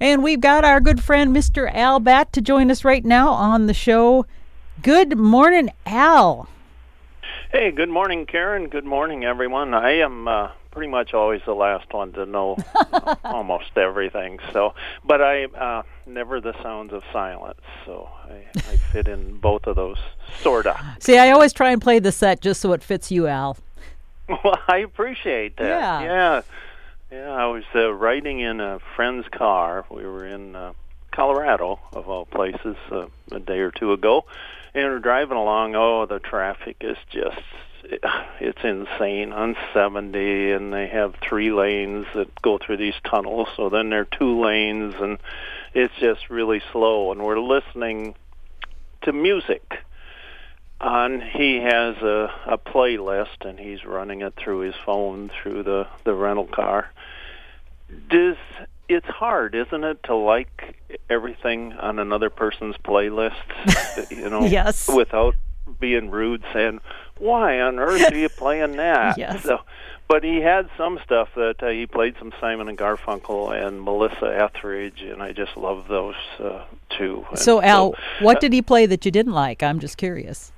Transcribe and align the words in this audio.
And 0.00 0.22
we've 0.22 0.40
got 0.40 0.64
our 0.64 0.80
good 0.80 1.02
friend 1.02 1.36
Mr. 1.36 1.70
Al 1.74 2.00
Batt 2.00 2.32
to 2.32 2.40
join 2.40 2.70
us 2.70 2.84
right 2.84 3.04
now 3.04 3.30
on 3.32 3.66
the 3.66 3.74
show. 3.74 4.24
Good 4.82 5.18
morning, 5.18 5.70
Al. 5.84 6.48
Hey, 7.52 7.70
good 7.70 7.90
morning, 7.90 8.24
Karen. 8.24 8.68
Good 8.68 8.86
morning, 8.86 9.24
everyone. 9.24 9.74
I 9.74 9.98
am 9.98 10.26
uh, 10.26 10.52
pretty 10.70 10.90
much 10.90 11.12
always 11.12 11.42
the 11.44 11.54
last 11.54 11.92
one 11.92 12.12
to 12.12 12.24
know 12.24 12.56
almost 13.24 13.76
everything. 13.76 14.38
So, 14.54 14.72
but 15.04 15.20
I 15.20 15.44
uh, 15.44 15.82
never 16.06 16.40
the 16.40 16.54
sounds 16.62 16.94
of 16.94 17.02
silence. 17.12 17.60
So 17.84 18.08
I, 18.24 18.46
I 18.56 18.76
fit 18.92 19.06
in 19.06 19.36
both 19.36 19.66
of 19.66 19.76
those, 19.76 19.98
sorta. 20.40 20.80
See, 20.98 21.18
I 21.18 21.30
always 21.30 21.52
try 21.52 21.72
and 21.72 21.82
play 21.82 21.98
the 21.98 22.12
set 22.12 22.40
just 22.40 22.62
so 22.62 22.72
it 22.72 22.82
fits 22.82 23.10
you, 23.10 23.26
Al. 23.26 23.58
Well, 24.44 24.60
I 24.68 24.78
appreciate 24.78 25.56
that. 25.56 25.64
Yeah. 25.66 26.02
yeah, 26.02 26.42
yeah. 27.10 27.30
I 27.30 27.46
was 27.46 27.64
uh, 27.74 27.92
riding 27.92 28.40
in 28.40 28.60
a 28.60 28.78
friend's 28.96 29.26
car. 29.28 29.84
We 29.90 30.04
were 30.04 30.26
in 30.26 30.54
uh, 30.54 30.72
Colorado, 31.12 31.80
of 31.92 32.08
all 32.08 32.26
places, 32.26 32.76
uh, 32.90 33.06
a 33.32 33.40
day 33.40 33.58
or 33.58 33.70
two 33.70 33.92
ago, 33.92 34.24
and 34.74 34.84
we're 34.84 34.98
driving 34.98 35.36
along. 35.36 35.74
Oh, 35.74 36.06
the 36.06 36.18
traffic 36.18 36.76
is 36.80 36.96
just 37.10 37.42
it's 38.40 38.62
insane 38.62 39.32
on 39.32 39.56
70 39.72 40.52
and 40.52 40.72
they 40.72 40.86
have 40.86 41.14
three 41.26 41.50
lanes 41.50 42.06
that 42.14 42.40
go 42.42 42.58
through 42.58 42.76
these 42.76 42.94
tunnels 43.04 43.48
so 43.56 43.68
then 43.68 43.90
there 43.90 44.00
are 44.00 44.18
two 44.18 44.40
lanes 44.40 44.94
and 44.98 45.18
it's 45.74 45.94
just 45.98 46.30
really 46.30 46.62
slow 46.72 47.10
and 47.10 47.22
we're 47.22 47.40
listening 47.40 48.14
to 49.02 49.12
music 49.12 49.78
and 50.80 51.22
he 51.22 51.56
has 51.56 51.96
a 51.98 52.32
a 52.46 52.56
playlist 52.58 53.44
and 53.44 53.58
he's 53.58 53.84
running 53.84 54.22
it 54.22 54.34
through 54.36 54.60
his 54.60 54.74
phone 54.86 55.30
through 55.42 55.62
the 55.62 55.86
the 56.04 56.14
rental 56.14 56.46
car 56.46 56.90
does 58.08 58.36
it's 58.88 59.06
hard 59.06 59.54
isn't 59.54 59.84
it 59.84 60.02
to 60.04 60.14
like 60.14 60.76
everything 61.08 61.72
on 61.74 61.98
another 61.98 62.30
person's 62.30 62.76
playlist 62.78 63.36
you 64.10 64.28
know 64.30 64.44
Yes. 64.44 64.88
without 64.88 65.34
being 65.78 66.10
rude 66.10 66.42
saying 66.52 66.80
why 67.18 67.60
on 67.60 67.78
earth 67.78 68.10
are 68.10 68.16
you 68.16 68.28
playing 68.38 68.76
that 68.76 69.18
Yes. 69.18 69.42
so 69.42 69.60
but 70.08 70.24
he 70.24 70.40
had 70.40 70.68
some 70.76 70.98
stuff 71.04 71.28
that 71.36 71.62
uh, 71.62 71.68
he 71.68 71.86
played 71.86 72.16
some 72.18 72.32
Simon 72.40 72.68
and 72.68 72.76
Garfunkel 72.76 73.52
and 73.64 73.80
Melissa 73.80 74.26
Etheridge, 74.36 75.02
and 75.02 75.22
I 75.22 75.30
just 75.30 75.56
love 75.56 75.86
those 75.86 76.16
uh, 76.40 76.64
too. 76.98 77.24
And 77.30 77.38
So, 77.38 77.62
Al, 77.62 77.92
uh, 77.92 77.96
what 78.24 78.40
did 78.40 78.52
he 78.52 78.60
play 78.60 78.86
that 78.86 79.04
you 79.04 79.12
didn't 79.12 79.34
like? 79.34 79.62
I'm 79.62 79.78
just 79.78 79.96
curious. 79.96 80.50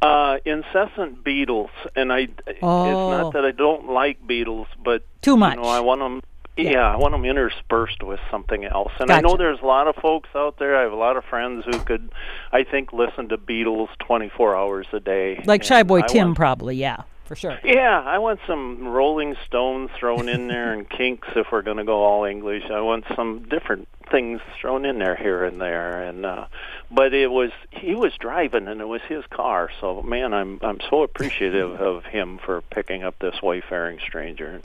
Uh, 0.00 0.38
incessant 0.44 1.24
Beatles, 1.24 1.70
and 1.96 2.12
I. 2.12 2.28
It's 2.46 2.58
Oh. 2.62 3.10
not 3.10 3.32
that 3.32 3.44
I 3.44 3.50
don't 3.50 3.90
like 3.90 4.24
Beatles, 4.26 4.66
but 4.84 5.02
Too 5.22 5.36
much. 5.36 5.56
You 5.56 5.62
know, 5.62 5.68
I 5.68 5.80
want 5.80 6.00
them. 6.00 6.22
Yeah. 6.56 6.70
Yeah. 6.70 6.92
I 6.92 6.96
want 6.96 7.12
them 7.12 7.24
interspersed 7.24 8.02
with 8.02 8.18
something 8.30 8.64
else. 8.64 8.92
And 9.00 9.10
I 9.12 9.20
know 9.20 9.36
there's 9.36 9.60
a 9.60 9.66
lot 9.66 9.86
of 9.88 9.94
folks 9.96 10.28
out 10.34 10.58
there. 10.58 10.76
I 10.76 10.82
have 10.82 10.92
a 10.92 10.96
lot 10.96 11.16
of 11.16 11.24
friends 11.24 11.64
who 11.64 11.78
could, 11.80 12.10
I 12.52 12.64
think, 12.64 12.92
listen 12.92 13.28
to 13.28 13.38
Beatles 13.38 13.88
24 14.00 14.56
hours 14.56 14.86
a 14.92 14.98
day. 15.00 15.40
Like 15.46 15.62
Shy 15.62 15.82
Boy 15.84 15.98
I 16.00 16.06
Tim, 16.08 16.28
want- 16.28 16.36
probably. 16.36 16.74
Yeah, 16.76 17.02
for 17.28 17.36
sure. 17.36 17.58
yeah, 17.62 18.02
I 18.04 18.18
want 18.18 18.40
some 18.46 18.88
Rolling 18.88 19.36
Stones 19.46 19.90
thrown 20.00 20.28
in 20.28 20.48
there 20.48 20.72
and 20.72 20.88
Kinks 20.88 21.28
if 21.36 21.46
we're 21.52 21.62
going 21.62 21.76
to 21.76 21.84
go 21.84 22.02
all 22.02 22.24
English. 22.24 22.64
I 22.70 22.80
want 22.80 23.04
some 23.14 23.46
different 23.48 23.86
things 24.10 24.40
thrown 24.58 24.86
in 24.86 24.98
there 24.98 25.14
here 25.14 25.44
and 25.44 25.60
there. 25.60 26.02
And 26.02 26.24
uh 26.24 26.46
but 26.90 27.12
it 27.12 27.26
was 27.30 27.50
he 27.70 27.94
was 27.94 28.14
driving 28.18 28.66
and 28.66 28.80
it 28.80 28.88
was 28.88 29.02
his 29.06 29.22
car. 29.26 29.68
So 29.82 30.00
man 30.00 30.32
i'm 30.32 30.58
i'm 30.62 30.78
so 30.88 31.02
appreciative 31.02 31.78
of 31.80 32.04
him 32.06 32.38
for 32.42 32.62
picking 32.62 33.02
up 33.04 33.18
this 33.18 33.42
wayfaring 33.42 33.98
stranger. 34.00 34.62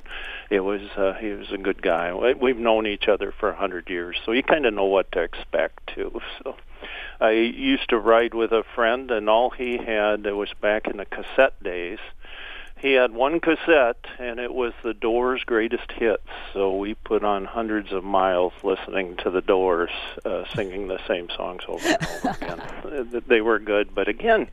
It 0.50 0.61
was 0.61 0.81
uh 0.95 1.16
he 1.20 1.31
was 1.31 1.52
a 1.52 1.58
good 1.58 1.81
guy. 1.81 2.14
We- 2.14 2.36
we've 2.36 2.58
known 2.58 2.88
each 2.88 3.09
other 3.09 3.33
for 3.38 3.50
a 3.50 3.55
hundred 3.55 3.89
years 3.89 4.17
so 4.25 4.31
you 4.31 4.44
kind 4.44 4.66
of 4.66 4.73
know 4.73 4.86
what 4.86 5.11
to 5.11 5.22
expect 5.22 5.94
too. 5.94 6.22
So 6.42 6.55
i 7.20 7.31
used 7.31 7.89
to 7.89 7.98
ride 7.98 8.33
with 8.33 8.53
a 8.53 8.64
friend 8.75 9.11
and 9.11 9.30
all 9.30 9.50
he 9.50 9.77
had 9.77 10.25
it 10.25 10.36
was 10.38 10.50
back 10.61 10.88
in 10.88 10.95
the 10.98 11.05
cassette 11.05 11.61
days 11.61 11.99
he 12.83 12.94
had 12.94 13.14
one 13.14 13.39
cassette 13.39 14.05
and 14.20 14.39
it 14.39 14.54
was 14.54 14.73
the 14.83 14.94
doors 14.94 15.42
greatest 15.44 15.92
hits. 15.94 16.27
So 16.54 16.76
we 16.76 16.94
put 16.94 17.23
on 17.23 17.45
hundreds 17.45 17.92
of 17.92 18.04
miles 18.04 18.54
listening 18.61 19.16
to 19.23 19.32
the 19.32 19.42
doors 19.42 19.89
uh, 20.23 20.44
singing 20.54 20.89
the 20.89 20.99
same 21.08 21.30
songs 21.36 21.64
over 21.67 21.88
and 21.88 22.08
over 22.08 22.30
again. 22.30 23.23
They 23.27 23.42
were 23.42 23.58
good. 23.58 23.95
But 23.95 24.08
again 24.08 24.49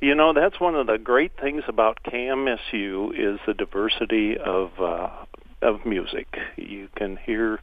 you 0.00 0.14
know 0.14 0.32
that's 0.32 0.58
one 0.58 0.74
of 0.74 0.86
the 0.86 0.98
great 0.98 1.32
things 1.40 1.62
about 1.68 2.02
KMSU 2.02 3.12
is 3.16 3.38
the 3.46 3.54
diversity 3.54 4.36
of 4.36 4.80
uh 4.80 5.10
of 5.62 5.86
music. 5.86 6.38
You 6.56 6.88
can 6.94 7.16
hear 7.16 7.60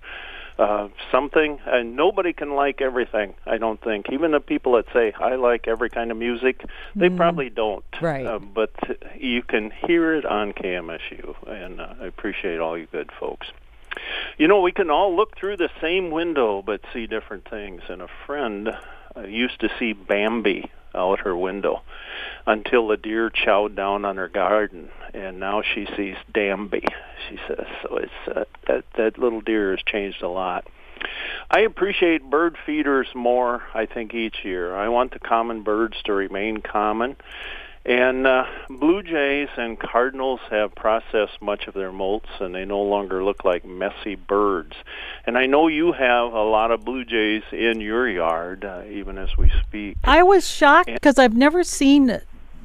uh, 0.61 0.89
something, 1.11 1.59
and 1.65 1.95
nobody 1.95 2.33
can 2.33 2.53
like 2.53 2.81
everything. 2.81 3.33
I 3.47 3.57
don't 3.57 3.81
think. 3.81 4.07
Even 4.11 4.31
the 4.31 4.39
people 4.39 4.73
that 4.73 4.85
say 4.93 5.11
I 5.19 5.35
like 5.35 5.67
every 5.67 5.89
kind 5.89 6.11
of 6.11 6.17
music, 6.17 6.63
they 6.95 7.09
probably 7.09 7.49
don't. 7.49 7.83
Right. 7.99 8.25
Uh, 8.25 8.37
but 8.37 8.71
you 9.17 9.41
can 9.41 9.71
hear 9.71 10.13
it 10.13 10.25
on 10.25 10.53
KMSU, 10.53 11.35
and 11.47 11.81
uh, 11.81 11.95
I 12.01 12.05
appreciate 12.05 12.59
all 12.59 12.77
you 12.77 12.85
good 12.85 13.09
folks. 13.19 13.47
You 14.37 14.47
know, 14.47 14.61
we 14.61 14.71
can 14.71 14.91
all 14.91 15.15
look 15.15 15.35
through 15.35 15.57
the 15.57 15.69
same 15.81 16.11
window 16.11 16.61
but 16.61 16.81
see 16.93 17.07
different 17.07 17.49
things. 17.49 17.81
And 17.89 18.01
a 18.01 18.07
friend 18.25 18.69
uh, 19.15 19.21
used 19.21 19.59
to 19.61 19.69
see 19.79 19.93
Bambi 19.93 20.69
out 20.95 21.21
her 21.21 21.35
window 21.35 21.81
until 22.45 22.87
the 22.87 22.97
deer 22.97 23.29
chowed 23.29 23.75
down 23.75 24.05
on 24.05 24.17
her 24.17 24.27
garden, 24.27 24.89
and 25.13 25.39
now 25.39 25.61
she 25.61 25.87
sees 25.95 26.15
Damby. 26.33 26.85
She 27.29 27.37
says 27.47 27.65
so. 27.81 27.97
It's 27.97 28.11
uh, 28.27 28.43
that 28.67 28.83
that 28.97 29.17
little 29.17 29.41
deer 29.41 29.71
has 29.71 29.83
changed 29.85 30.21
a 30.21 30.29
lot. 30.29 30.67
I 31.49 31.61
appreciate 31.61 32.29
bird 32.29 32.57
feeders 32.65 33.07
more. 33.15 33.63
I 33.73 33.85
think 33.85 34.13
each 34.13 34.43
year 34.43 34.75
I 34.75 34.89
want 34.89 35.13
the 35.13 35.19
common 35.19 35.63
birds 35.63 35.97
to 36.05 36.13
remain 36.13 36.61
common. 36.61 37.15
And 37.83 38.27
uh, 38.27 38.45
blue 38.69 39.01
jays 39.01 39.49
and 39.57 39.79
cardinals 39.79 40.39
have 40.51 40.75
processed 40.75 41.41
much 41.41 41.65
of 41.65 41.73
their 41.73 41.91
molts, 41.91 42.39
and 42.39 42.53
they 42.53 42.63
no 42.63 42.81
longer 42.81 43.23
look 43.23 43.43
like 43.43 43.65
messy 43.65 44.13
birds. 44.15 44.75
And 45.25 45.35
I 45.35 45.47
know 45.47 45.67
you 45.67 45.91
have 45.91 46.33
a 46.33 46.43
lot 46.43 46.69
of 46.69 46.85
blue 46.85 47.03
jays 47.03 47.41
in 47.51 47.81
your 47.81 48.07
yard, 48.07 48.65
uh, 48.65 48.83
even 48.87 49.17
as 49.17 49.35
we 49.35 49.51
speak. 49.63 49.97
I 50.03 50.21
was 50.21 50.47
shocked 50.47 50.93
because 50.93 51.17
I've 51.17 51.35
never 51.35 51.63
seen, 51.63 52.21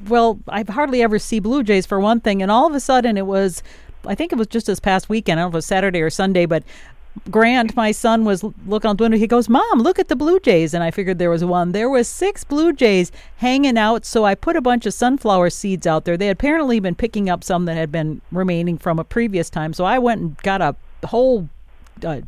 well, 0.07 0.39
I've 0.47 0.69
hardly 0.69 1.01
ever 1.01 1.17
see 1.17 1.39
Blue 1.39 1.63
Jays 1.63 1.87
for 1.87 1.99
one 1.99 2.19
thing, 2.19 2.43
and 2.43 2.51
all 2.51 2.67
of 2.67 2.75
a 2.75 2.79
sudden 2.79 3.17
it 3.17 3.25
was, 3.25 3.63
I 4.05 4.13
think 4.13 4.31
it 4.31 4.37
was 4.37 4.47
just 4.47 4.67
this 4.67 4.79
past 4.79 5.09
weekend. 5.09 5.39
I 5.39 5.43
don't 5.43 5.51
know 5.51 5.53
if 5.53 5.55
it 5.55 5.57
was 5.57 5.65
Saturday 5.65 6.01
or 6.01 6.11
Sunday, 6.11 6.45
but 6.45 6.63
Grant, 7.29 7.75
my 7.75 7.91
son, 7.91 8.25
was 8.25 8.43
looking 8.43 8.89
out 8.89 8.97
the 8.97 9.03
window. 9.03 9.17
He 9.17 9.27
goes, 9.27 9.49
"Mom, 9.49 9.79
look 9.79 9.99
at 9.99 10.07
the 10.07 10.15
Blue 10.15 10.39
Jays," 10.39 10.73
and 10.73 10.83
I 10.83 10.91
figured 10.91 11.19
there 11.19 11.29
was 11.29 11.43
one. 11.43 11.71
There 11.71 11.89
was 11.89 12.07
six 12.07 12.43
Blue 12.43 12.73
Jays 12.73 13.11
hanging 13.37 13.77
out, 13.77 14.05
so 14.05 14.25
I 14.25 14.35
put 14.35 14.55
a 14.55 14.61
bunch 14.61 14.85
of 14.85 14.93
sunflower 14.93 15.49
seeds 15.51 15.87
out 15.87 16.05
there. 16.05 16.17
They 16.17 16.27
had 16.27 16.37
apparently 16.37 16.79
been 16.79 16.95
picking 16.95 17.29
up 17.29 17.43
some 17.43 17.65
that 17.65 17.75
had 17.75 17.91
been 17.91 18.21
remaining 18.31 18.77
from 18.77 18.99
a 18.99 19.03
previous 19.03 19.49
time, 19.49 19.73
so 19.73 19.85
I 19.85 19.99
went 19.99 20.21
and 20.21 20.37
got 20.37 20.61
a 20.61 20.75
whole. 21.07 21.49
Uh, 22.03 22.21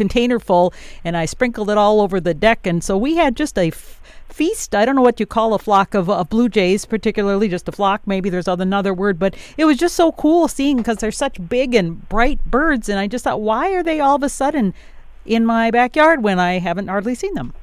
container 0.00 0.38
full 0.38 0.72
and 1.04 1.14
I 1.14 1.26
sprinkled 1.26 1.68
it 1.68 1.76
all 1.76 2.00
over 2.00 2.20
the 2.20 2.32
deck. 2.32 2.66
And 2.66 2.82
so 2.82 2.96
we 2.96 3.16
had 3.16 3.36
just 3.36 3.58
a 3.58 3.68
f- 3.68 4.00
feast. 4.32 4.74
I 4.74 4.84
don't 4.84 4.96
know 4.96 5.02
what 5.02 5.20
you 5.20 5.26
call 5.26 5.54
a 5.54 5.58
flock 5.58 5.94
of 5.94 6.08
uh, 6.08 6.24
blue 6.24 6.48
jays, 6.48 6.86
particularly 6.86 7.48
just 7.48 7.68
a 7.68 7.72
flock. 7.72 8.02
Maybe 8.06 8.30
there's 8.30 8.48
another 8.48 8.94
word, 8.94 9.18
but 9.18 9.34
it 9.56 9.64
was 9.64 9.76
just 9.76 9.96
so 9.96 10.12
cool 10.12 10.48
seeing 10.48 10.78
because 10.78 10.98
they're 10.98 11.10
such 11.10 11.48
big 11.48 11.74
and 11.74 12.08
bright 12.08 12.44
birds. 12.44 12.88
And 12.88 12.98
I 12.98 13.06
just 13.06 13.24
thought, 13.24 13.40
why 13.40 13.72
are 13.72 13.82
they 13.82 14.00
all 14.00 14.16
of 14.16 14.22
a 14.22 14.28
sudden 14.28 14.74
in 15.24 15.44
my 15.44 15.70
backyard 15.70 16.22
when 16.22 16.38
I 16.38 16.58
haven't 16.58 16.88
hardly 16.88 17.14
seen 17.14 17.34
them? 17.34 17.54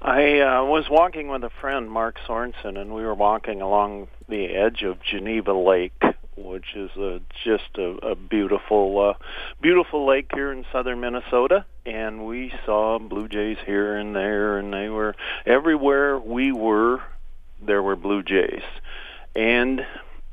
I 0.00 0.40
uh, 0.40 0.64
was 0.64 0.88
walking 0.90 1.28
with 1.28 1.42
a 1.42 1.50
friend, 1.50 1.90
Mark 1.90 2.16
Sorensen, 2.26 2.78
and 2.78 2.94
we 2.94 3.02
were 3.02 3.14
walking 3.14 3.60
along 3.60 4.08
the 4.28 4.46
edge 4.46 4.82
of 4.82 5.02
Geneva 5.02 5.52
Lake, 5.52 6.00
which 6.36 6.74
is 6.74 6.90
a, 6.96 7.20
just 7.44 7.76
a, 7.78 7.96
a 8.06 8.14
beautiful, 8.14 8.98
uh, 9.00 9.14
beautiful 9.60 10.06
lake 10.06 10.30
here 10.34 10.52
in 10.52 10.64
southern 10.72 11.00
Minnesota. 11.00 11.64
And 11.84 12.26
we 12.26 12.52
saw 12.64 12.98
blue 12.98 13.28
jays 13.28 13.58
here 13.64 13.96
and 13.96 14.14
there, 14.14 14.58
and 14.58 14.72
they 14.72 14.88
were 14.88 15.14
everywhere 15.44 16.18
we 16.18 16.52
were. 16.52 17.00
There 17.64 17.82
were 17.82 17.96
blue 17.96 18.22
jays, 18.22 18.62
and 19.34 19.86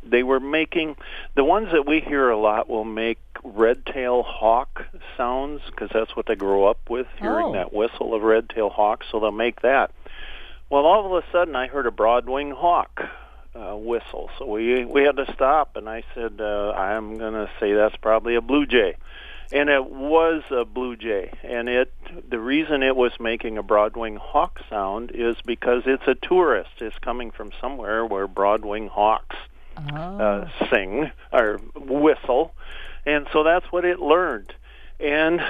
they 0.03 0.23
were 0.23 0.39
making 0.41 0.97
the 1.35 1.43
ones 1.43 1.69
that 1.71 1.85
we 1.87 2.01
hear 2.01 2.29
a 2.29 2.37
lot 2.37 2.69
will 2.69 2.83
make 2.83 3.19
red-tail 3.45 4.23
hawk 4.23 4.85
sounds 5.15 5.61
because 5.67 5.89
that's 5.93 6.15
what 6.15 6.25
they 6.25 6.35
grow 6.35 6.65
up 6.65 6.89
with 6.89 7.07
hearing 7.19 7.47
Oh. 7.47 7.53
that 7.53 7.73
whistle 7.73 8.13
of 8.13 8.21
red-tail 8.21 8.69
hawks 8.69 9.07
so 9.11 9.19
they'll 9.19 9.31
make 9.31 9.61
that 9.61 9.91
well 10.69 10.85
all 10.85 11.05
of 11.05 11.23
a 11.23 11.31
sudden 11.31 11.55
i 11.55 11.67
heard 11.67 11.85
a 11.85 11.91
broad-wing 11.91 12.51
hawk 12.51 13.01
uh, 13.55 13.75
whistle. 13.75 14.29
So 14.37 14.45
we 14.45 14.85
we 14.85 15.03
had 15.03 15.17
to 15.17 15.31
stop 15.33 15.75
and 15.75 15.87
i 15.87 16.03
said 16.15 16.41
uh, 16.41 16.71
i'm 16.71 17.17
going 17.17 17.33
to 17.33 17.49
say 17.59 17.73
that's 17.73 17.95
probably 17.97 18.35
a 18.35 18.41
blue 18.41 18.65
jay. 18.65 18.95
And 19.51 19.69
it 19.69 19.85
was 19.85 20.41
a 20.49 20.65
blue 20.65 20.95
jay. 20.95 21.31
And 21.43 21.69
it 21.69 21.93
the 22.27 22.39
reason 22.39 22.81
it 22.81 22.95
was 22.95 23.11
making 23.19 23.57
a 23.57 23.63
broadwing 23.63 24.17
hawk 24.17 24.59
sound 24.69 25.11
is 25.13 25.35
because 25.45 25.83
it's 25.85 26.07
a 26.07 26.15
tourist. 26.15 26.71
It's 26.79 26.97
coming 26.99 27.29
from 27.29 27.51
somewhere 27.61 28.05
where 28.05 28.27
broadwing 28.27 28.89
hawks 28.89 29.35
uh, 29.77 30.47
sing 30.71 31.11
or 31.31 31.59
whistle, 31.75 32.53
and 33.05 33.27
so 33.33 33.43
that's 33.43 33.65
what 33.71 33.85
it 33.85 33.99
learned. 33.99 34.53
And 34.99 35.41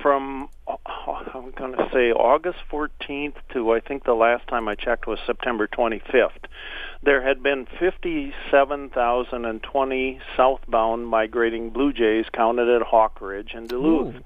from 0.00 0.48
I'm 0.66 1.50
going 1.52 1.72
to 1.72 1.88
say 1.92 2.12
August 2.12 2.58
14th 2.70 3.34
to 3.52 3.72
I 3.72 3.80
think 3.80 4.04
the 4.04 4.14
last 4.14 4.46
time 4.48 4.68
I 4.68 4.74
checked 4.74 5.06
was 5.06 5.18
September 5.26 5.66
25th. 5.66 6.44
There 7.02 7.22
had 7.22 7.42
been 7.42 7.66
57,020 7.78 10.20
southbound 10.36 11.06
migrating 11.06 11.70
blue 11.70 11.92
jays 11.92 12.26
counted 12.32 12.68
at 12.68 12.82
Hawk 12.82 13.20
Ridge 13.20 13.52
and 13.54 13.68
Duluth. 13.68 14.16
Ooh. 14.16 14.24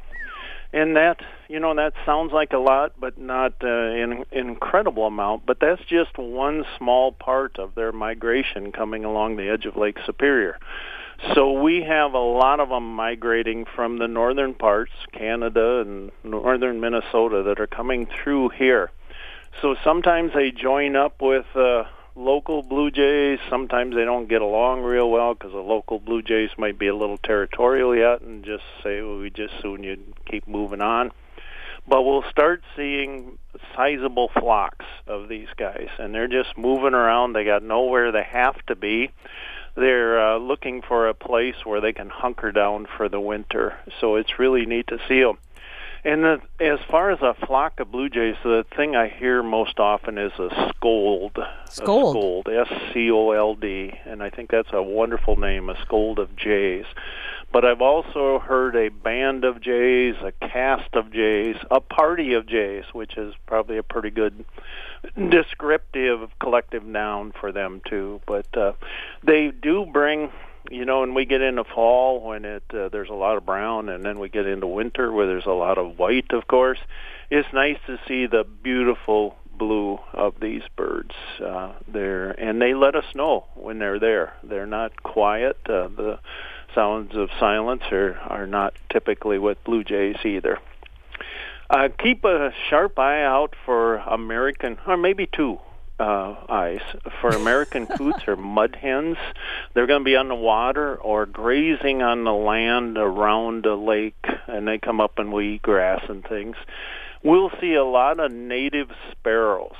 And 0.75 0.97
that, 0.97 1.21
you 1.49 1.61
know, 1.61 1.75
that 1.75 1.93
sounds 2.07 2.33
like 2.33 2.55
a 2.55 2.59
lot, 2.59 2.95
but 2.99 3.19
not 3.19 3.53
uh, 3.63 3.69
an 3.69 4.25
incredible 4.33 5.07
amount. 5.07 5.45
But 5.45 5.61
that's 5.61 5.85
just 5.85 6.17
one 6.17 6.65
small 6.79 7.13
part 7.13 7.59
of 7.59 7.75
their 7.75 7.93
migration 7.93 8.73
coming 8.73 9.05
along 9.05 9.37
the 9.37 9.51
edge 9.51 9.67
of 9.67 9.77
Lake 9.77 9.99
Superior. 10.07 10.59
So 11.35 11.53
we 11.53 11.83
have 11.83 12.15
a 12.15 12.19
lot 12.19 12.59
of 12.59 12.71
them 12.71 12.97
migrating 12.97 13.67
from 13.67 13.99
the 13.99 14.09
northern 14.09 14.55
parts, 14.55 14.93
Canada 15.13 15.81
and 15.81 16.11
northern 16.25 16.81
Minnesota, 16.81 17.43
that 17.45 17.61
are 17.61 17.67
coming 17.67 18.07
through 18.07 18.49
here. 18.51 18.91
So 19.61 19.77
sometimes 19.85 20.33
they 20.35 20.51
join 20.51 20.97
up 20.97 21.21
with 21.21 21.45
uh, 21.55 21.85
local 22.15 22.63
blue 22.63 22.91
jays. 22.91 23.39
Sometimes 23.49 23.95
they 23.95 24.05
don't 24.05 24.29
get 24.29 24.43
along 24.43 24.83
real 24.83 25.11
well 25.11 25.35
because 25.35 25.53
the 25.53 25.59
local 25.59 25.99
blue 25.99 26.23
jays 26.23 26.51
might 26.59 26.79
be 26.79 26.89
a 26.89 26.95
little 26.95 27.19
territorial 27.19 27.97
yet 27.97 28.21
and 28.23 28.45
just 28.45 28.65
say, 28.83 29.03
well, 29.03 29.19
we 29.19 29.31
just 29.31 29.55
soon 29.61 29.83
you 29.83 29.99
keep 30.27 30.47
moving 30.47 30.81
on. 30.81 31.13
But 31.87 32.03
we'll 32.03 32.25
start 32.31 32.63
seeing 32.77 33.39
sizable 33.75 34.31
flocks 34.39 34.87
of 35.07 35.29
these 35.29 35.49
guys, 35.57 35.89
and 35.99 36.15
they're 36.15 36.29
just 36.29 36.57
moving 36.57 36.95
around. 36.95 37.33
They 37.33 37.45
got 37.45 37.65
nowhere 37.65 38.13
they 38.13 38.23
have 38.23 38.65
to 38.67 38.77
be 38.77 39.11
they're 39.75 40.35
uh, 40.35 40.39
looking 40.39 40.83
for 40.83 41.09
a 41.09 41.15
place 41.15 41.65
where 41.65 41.81
they 41.81 41.93
can 41.93 42.11
hunker 42.11 42.53
down 42.53 42.87
for 42.97 43.09
the 43.09 43.21
winter. 43.21 43.79
So 44.01 44.17
it's 44.17 44.39
really 44.39 44.67
neat 44.67 44.89
to 44.89 44.99
see 45.09 45.23
them. 45.23 45.39
And 46.05 46.25
the, 46.25 46.41
as 46.61 46.81
far 46.91 47.11
as 47.13 47.21
a 47.21 47.35
flock 47.47 47.79
of 47.79 47.93
blue 47.93 48.09
jays, 48.09 48.35
the 48.43 48.65
thing 48.77 48.97
I 48.97 49.09
hear 49.09 49.41
most 49.43 49.79
often 49.79 50.19
is 50.19 50.33
a 50.33 50.73
scold. 50.77 51.39
Scold. 51.67 52.17
A 52.17 52.19
scold, 52.19 52.49
S-C-O-L-D, 52.49 54.01
and 54.05 54.23
I 54.23 54.31
think 54.31 54.51
that's 54.51 54.73
a 54.73 54.83
wonderful 54.83 55.37
name, 55.37 55.69
a 55.69 55.81
scold 55.83 56.19
of 56.19 56.35
jays. 56.35 56.87
But 57.53 57.65
I've 57.65 57.83
also 57.83 58.39
heard 58.39 58.75
a 58.75 58.89
band 58.89 59.45
of 59.45 59.61
jays, 59.61 60.17
a 60.23 60.33
cast 60.49 60.95
of 60.95 61.13
jays, 61.13 61.57
a 61.71 61.81
party 61.81 62.33
of 62.33 62.47
jays, 62.47 62.85
which 62.93 63.17
is 63.17 63.35
probably 63.47 63.77
a 63.77 63.83
pretty 63.83 64.11
good 64.11 64.45
descriptive 65.29 66.31
collective 66.41 66.85
noun 66.85 67.33
for 67.39 67.53
them 67.53 67.83
too. 67.89 68.21
But 68.27 68.57
uh, 68.57 68.73
they 69.23 69.51
do 69.51 69.85
bring, 69.85 70.31
you 70.71 70.85
know, 70.85 71.01
when 71.01 71.15
we 71.15 71.25
get 71.25 71.41
into 71.41 71.65
fall 71.65 72.21
when 72.21 72.45
it 72.45 72.63
uh, 72.73 72.89
there's 72.89 73.09
a 73.09 73.15
lot 73.15 73.37
of 73.37 73.45
brown, 73.45 73.89
and 73.89 74.05
then 74.05 74.19
we 74.19 74.29
get 74.29 74.47
into 74.47 74.67
winter 74.67 75.13
where 75.13 75.27
there's 75.27 75.47
a 75.47 75.53
lot 75.53 75.79
of 75.79 75.99
white. 75.99 76.33
Of 76.33 76.47
course, 76.47 76.79
it's 77.31 77.49
nice 77.53 77.79
to 77.87 77.99
see 78.07 78.27
the 78.27 78.45
beautiful 78.45 79.37
blue 79.59 79.99
of 80.13 80.35
these 80.41 80.63
birds 80.77 81.15
uh, 81.45 81.73
there, 81.89 82.31
and 82.31 82.61
they 82.61 82.75
let 82.75 82.95
us 82.95 83.05
know 83.15 83.47
when 83.55 83.79
they're 83.79 83.99
there. 83.99 84.35
They're 84.43 84.67
not 84.67 85.03
quiet. 85.03 85.57
Uh, 85.67 85.89
the 85.89 86.19
sounds 86.75 87.15
of 87.15 87.29
silence 87.39 87.83
are, 87.91 88.15
are 88.15 88.47
not 88.47 88.75
typically 88.91 89.39
with 89.39 89.63
blue 89.65 89.85
jays 89.85 90.17
either. 90.25 90.59
Uh, 91.69 91.89
keep 91.99 92.25
a 92.25 92.53
sharp 92.69 92.99
eye 92.99 93.23
out 93.23 93.55
for 93.65 93.97
American, 93.97 94.79
or 94.87 94.97
maybe 94.97 95.27
two 95.27 95.59
uh, 96.03 96.35
eyes, 96.49 96.81
for 97.21 97.31
American 97.31 97.87
coots 97.97 98.27
or 98.27 98.35
mud 98.35 98.77
hens. 98.81 99.17
They're 99.73 99.87
going 99.87 100.01
to 100.01 100.05
be 100.05 100.17
on 100.17 100.29
the 100.29 100.35
water 100.35 100.97
or 100.97 101.27
grazing 101.27 102.03
on 102.03 102.25
the 102.25 102.33
land 102.33 102.99
around 102.99 103.67
a 103.67 103.77
lake, 103.77 104.25
and 104.49 104.67
they 104.67 104.79
come 104.79 105.01
up 105.01 105.19
and 105.19 105.33
we 105.33 105.55
eat 105.55 105.63
grass 105.63 106.03
and 106.09 106.27
things. 106.27 106.57
We'll 107.23 107.53
see 107.61 107.75
a 107.75 107.85
lot 107.85 108.19
of 108.19 108.33
native 108.33 108.91
sparrows. 109.13 109.77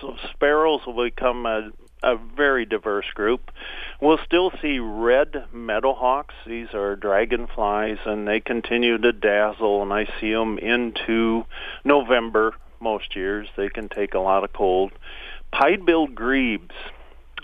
So 0.00 0.16
sparrows 0.32 0.82
will 0.86 1.04
become 1.04 1.46
a 1.46 1.70
a 2.02 2.16
very 2.36 2.66
diverse 2.66 3.06
group. 3.14 3.50
We'll 4.00 4.18
still 4.24 4.52
see 4.62 4.78
red 4.78 5.46
meadowhawks. 5.52 6.34
These 6.46 6.68
are 6.74 6.94
dragonflies, 6.94 7.98
and 8.04 8.28
they 8.28 8.38
continue 8.38 8.98
to 8.98 9.12
dazzle, 9.12 9.82
and 9.82 9.92
I 9.92 10.06
see 10.20 10.30
them 10.30 10.58
into 10.58 11.46
November 11.84 12.54
most 12.80 13.16
years. 13.16 13.48
They 13.56 13.68
can 13.68 13.88
take 13.88 14.14
a 14.14 14.18
lot 14.18 14.44
of 14.44 14.52
cold. 14.52 14.92
Pied-billed 15.52 16.14
grebes. 16.14 16.74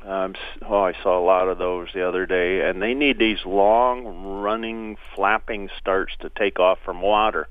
Um, 0.05 0.34
oh, 0.69 0.82
I 0.82 0.94
saw 1.02 1.19
a 1.19 1.25
lot 1.25 1.49
of 1.49 1.58
those 1.58 1.88
the 1.94 2.06
other 2.06 2.26
day, 2.26 2.69
and 2.69 2.82
they 2.82 2.94
need 2.94 3.19
these 3.19 3.44
long, 3.46 4.40
running, 4.40 4.96
flapping 5.14 5.69
starts 5.79 6.14
to 6.20 6.31
take 6.31 6.58
off 6.58 6.79
from 6.84 7.00
water. 7.00 7.49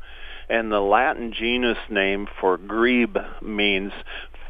And 0.49 0.69
the 0.69 0.81
Latin 0.81 1.31
genus 1.31 1.77
name 1.89 2.27
for 2.39 2.57
grebe 2.57 3.17
means 3.41 3.93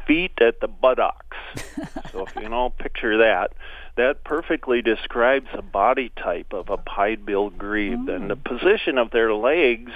feet 0.06 0.32
at 0.40 0.60
the 0.60 0.66
buttocks. 0.66 1.36
so 2.10 2.26
if 2.26 2.34
you 2.34 2.42
can 2.42 2.52
all 2.52 2.70
picture 2.70 3.18
that, 3.18 3.52
that 3.96 4.24
perfectly 4.24 4.82
describes 4.82 5.46
the 5.54 5.62
body 5.62 6.10
type 6.16 6.52
of 6.52 6.70
a 6.70 6.76
pied-billed 6.76 7.56
grebe, 7.58 8.08
oh. 8.08 8.14
and 8.14 8.30
the 8.30 8.36
position 8.36 8.98
of 8.98 9.10
their 9.10 9.32
legs, 9.32 9.92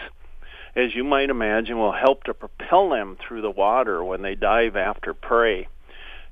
as 0.77 0.95
you 0.95 1.03
might 1.03 1.31
imagine, 1.31 1.79
will 1.79 1.93
help 1.93 2.25
to 2.25 2.35
propel 2.35 2.91
them 2.91 3.17
through 3.17 3.43
the 3.43 3.51
water 3.51 4.05
when 4.05 4.23
they 4.23 4.35
dive 4.35 4.77
after 4.77 5.15
prey. 5.15 5.69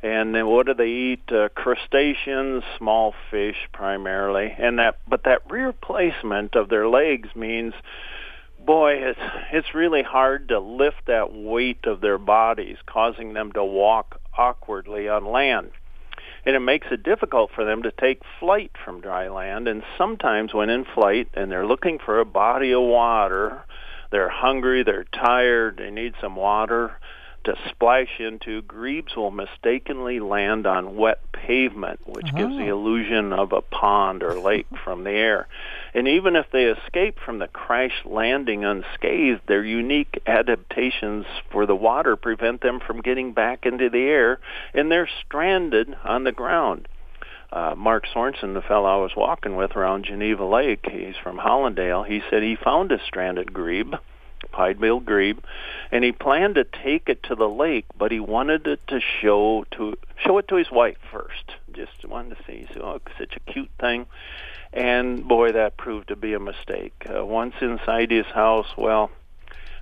And 0.02 0.34
then 0.34 0.46
what 0.46 0.66
do 0.66 0.74
they 0.74 0.90
eat? 0.90 1.32
Uh, 1.32 1.48
crustaceans, 1.48 2.62
small 2.76 3.14
fish 3.30 3.56
primarily, 3.72 4.54
and 4.56 4.78
that. 4.78 4.98
But 5.08 5.24
that 5.24 5.50
rear 5.50 5.72
placement 5.72 6.54
of 6.56 6.68
their 6.68 6.86
legs 6.86 7.30
means 7.34 7.72
boy, 8.64 8.94
it's 8.94 9.20
it's 9.52 9.74
really 9.74 10.02
hard 10.02 10.48
to 10.48 10.58
lift 10.58 11.06
that 11.06 11.32
weight 11.32 11.84
of 11.86 12.00
their 12.00 12.18
bodies, 12.18 12.76
causing 12.86 13.32
them 13.32 13.52
to 13.52 13.64
walk 13.64 14.20
awkwardly 14.36 15.08
on 15.08 15.24
land. 15.26 15.70
And 16.46 16.54
it 16.54 16.60
makes 16.60 16.88
it 16.90 17.02
difficult 17.02 17.50
for 17.54 17.64
them 17.64 17.82
to 17.84 17.90
take 17.90 18.20
flight 18.38 18.72
from 18.84 19.00
dry 19.00 19.28
land. 19.28 19.66
And 19.66 19.82
sometimes 19.96 20.52
when 20.52 20.68
in 20.68 20.84
flight 20.84 21.28
and 21.32 21.50
they're 21.50 21.66
looking 21.66 21.98
for 21.98 22.20
a 22.20 22.26
body 22.26 22.72
of 22.72 22.82
water, 22.82 23.64
they're 24.10 24.28
hungry, 24.28 24.82
they're 24.82 25.04
tired, 25.04 25.76
they 25.78 25.90
need 25.90 26.14
some 26.20 26.36
water, 26.36 26.98
to 27.44 27.54
splash 27.68 28.20
into, 28.20 28.62
grebes 28.62 29.14
will 29.14 29.30
mistakenly 29.30 30.18
land 30.18 30.66
on 30.66 30.96
wet 30.96 31.20
pavement, 31.32 32.00
which 32.06 32.26
oh. 32.32 32.36
gives 32.36 32.56
the 32.56 32.70
oh. 32.70 32.78
illusion 32.78 33.32
of 33.32 33.52
a 33.52 33.60
pond 33.60 34.22
or 34.22 34.38
lake 34.38 34.66
from 34.84 35.04
the 35.04 35.10
air. 35.10 35.46
And 35.92 36.08
even 36.08 36.36
if 36.36 36.46
they 36.50 36.64
escape 36.64 37.18
from 37.24 37.38
the 37.38 37.48
crash 37.48 38.02
landing 38.04 38.64
unscathed, 38.64 39.42
their 39.46 39.64
unique 39.64 40.22
adaptations 40.26 41.26
for 41.50 41.66
the 41.66 41.76
water 41.76 42.16
prevent 42.16 42.62
them 42.62 42.80
from 42.80 43.02
getting 43.02 43.32
back 43.32 43.66
into 43.66 43.90
the 43.90 44.02
air, 44.02 44.40
and 44.72 44.90
they're 44.90 45.08
stranded 45.24 45.94
on 46.02 46.24
the 46.24 46.32
ground. 46.32 46.88
Uh, 47.54 47.72
Mark 47.76 48.04
Sorensen, 48.12 48.52
the 48.52 48.62
fellow 48.62 48.88
I 48.88 49.00
was 49.00 49.14
walking 49.16 49.54
with 49.54 49.76
around 49.76 50.06
Geneva 50.06 50.44
Lake, 50.44 50.84
he's 50.90 51.14
from 51.22 51.38
Hollandale, 51.38 52.02
he 52.02 52.20
said 52.28 52.42
he 52.42 52.56
found 52.56 52.90
a 52.90 52.98
stranded 53.06 53.52
grebe 53.52 53.94
pied-billed 54.50 55.04
grebe, 55.04 55.38
and 55.90 56.04
he 56.04 56.12
planned 56.12 56.56
to 56.56 56.64
take 56.64 57.08
it 57.08 57.22
to 57.24 57.34
the 57.34 57.48
lake, 57.48 57.86
but 57.96 58.12
he 58.12 58.20
wanted 58.20 58.66
it 58.66 58.80
to 58.88 59.00
show 59.00 59.64
to 59.72 59.96
show 60.16 60.38
it 60.38 60.48
to 60.48 60.56
his 60.56 60.70
wife 60.70 60.98
first. 61.10 61.52
Just 61.72 62.04
wanted 62.04 62.36
to 62.36 62.44
see, 62.44 62.66
so 62.74 62.80
oh, 62.80 63.00
such 63.18 63.36
a 63.36 63.52
cute 63.52 63.70
thing, 63.80 64.06
and 64.72 65.26
boy, 65.26 65.52
that 65.52 65.76
proved 65.76 66.08
to 66.08 66.16
be 66.16 66.34
a 66.34 66.40
mistake. 66.40 66.94
Uh, 67.08 67.24
once 67.24 67.54
inside 67.60 68.10
his 68.10 68.26
house, 68.26 68.68
well, 68.76 69.10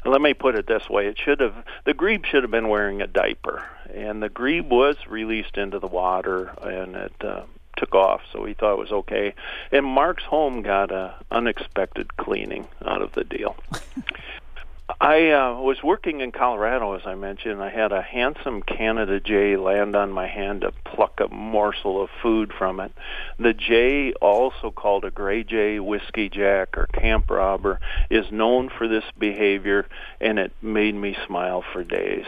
let 0.04 0.20
me 0.20 0.34
put 0.34 0.54
it 0.54 0.66
this 0.66 0.88
way: 0.88 1.06
it 1.06 1.18
should 1.18 1.40
have 1.40 1.54
the 1.84 1.94
grebe 1.94 2.24
should 2.26 2.42
have 2.42 2.50
been 2.50 2.68
wearing 2.68 3.02
a 3.02 3.06
diaper, 3.06 3.64
and 3.92 4.22
the 4.22 4.28
grebe 4.28 4.70
was 4.70 4.96
released 5.08 5.56
into 5.56 5.78
the 5.78 5.86
water, 5.86 6.52
and 6.62 6.96
it. 6.96 7.24
Uh, 7.24 7.42
took 7.82 7.94
off, 7.94 8.20
so 8.32 8.44
he 8.44 8.54
thought 8.54 8.74
it 8.74 8.78
was 8.78 8.92
okay. 8.92 9.34
And 9.72 9.84
Mark's 9.84 10.22
home 10.22 10.62
got 10.62 10.92
a 10.92 11.16
unexpected 11.30 12.16
cleaning 12.16 12.68
out 12.84 13.02
of 13.02 13.12
the 13.12 13.24
deal. 13.24 13.56
I 15.00 15.30
uh, 15.30 15.54
was 15.54 15.82
working 15.82 16.20
in 16.20 16.32
Colorado, 16.32 16.94
as 16.94 17.02
I 17.06 17.14
mentioned. 17.14 17.62
I 17.62 17.70
had 17.70 17.92
a 17.92 18.02
handsome 18.02 18.62
Canada 18.62 19.20
jay 19.20 19.56
land 19.56 19.96
on 19.96 20.12
my 20.12 20.26
hand 20.26 20.60
to 20.60 20.72
pluck 20.84 21.18
a 21.20 21.28
morsel 21.28 22.02
of 22.02 22.10
food 22.22 22.52
from 22.52 22.78
it. 22.78 22.92
The 23.38 23.54
jay, 23.54 24.12
also 24.14 24.70
called 24.70 25.04
a 25.04 25.10
gray 25.10 25.44
jay, 25.44 25.80
whiskey 25.80 26.28
jack, 26.28 26.76
or 26.76 26.86
camp 26.86 27.30
robber, 27.30 27.80
is 28.10 28.30
known 28.30 28.68
for 28.68 28.86
this 28.86 29.04
behavior, 29.18 29.86
and 30.20 30.38
it 30.38 30.52
made 30.60 30.94
me 30.94 31.16
smile 31.26 31.64
for 31.72 31.82
days. 31.82 32.26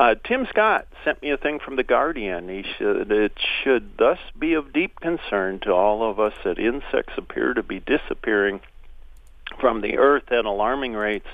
Uh, 0.00 0.14
Tim 0.24 0.46
Scott 0.48 0.86
sent 1.04 1.20
me 1.20 1.30
a 1.30 1.36
thing 1.36 1.58
from 1.58 1.76
The 1.76 1.82
Guardian. 1.82 2.48
He 2.48 2.64
said 2.78 3.12
it 3.12 3.32
should 3.62 3.98
thus 3.98 4.18
be 4.38 4.54
of 4.54 4.72
deep 4.72 4.98
concern 4.98 5.60
to 5.60 5.74
all 5.74 6.10
of 6.10 6.18
us 6.18 6.32
that 6.42 6.58
insects 6.58 7.12
appear 7.18 7.52
to 7.52 7.62
be 7.62 7.80
disappearing 7.80 8.62
from 9.60 9.82
the 9.82 9.98
earth 9.98 10.32
at 10.32 10.46
alarming 10.46 10.94
rates. 10.94 11.26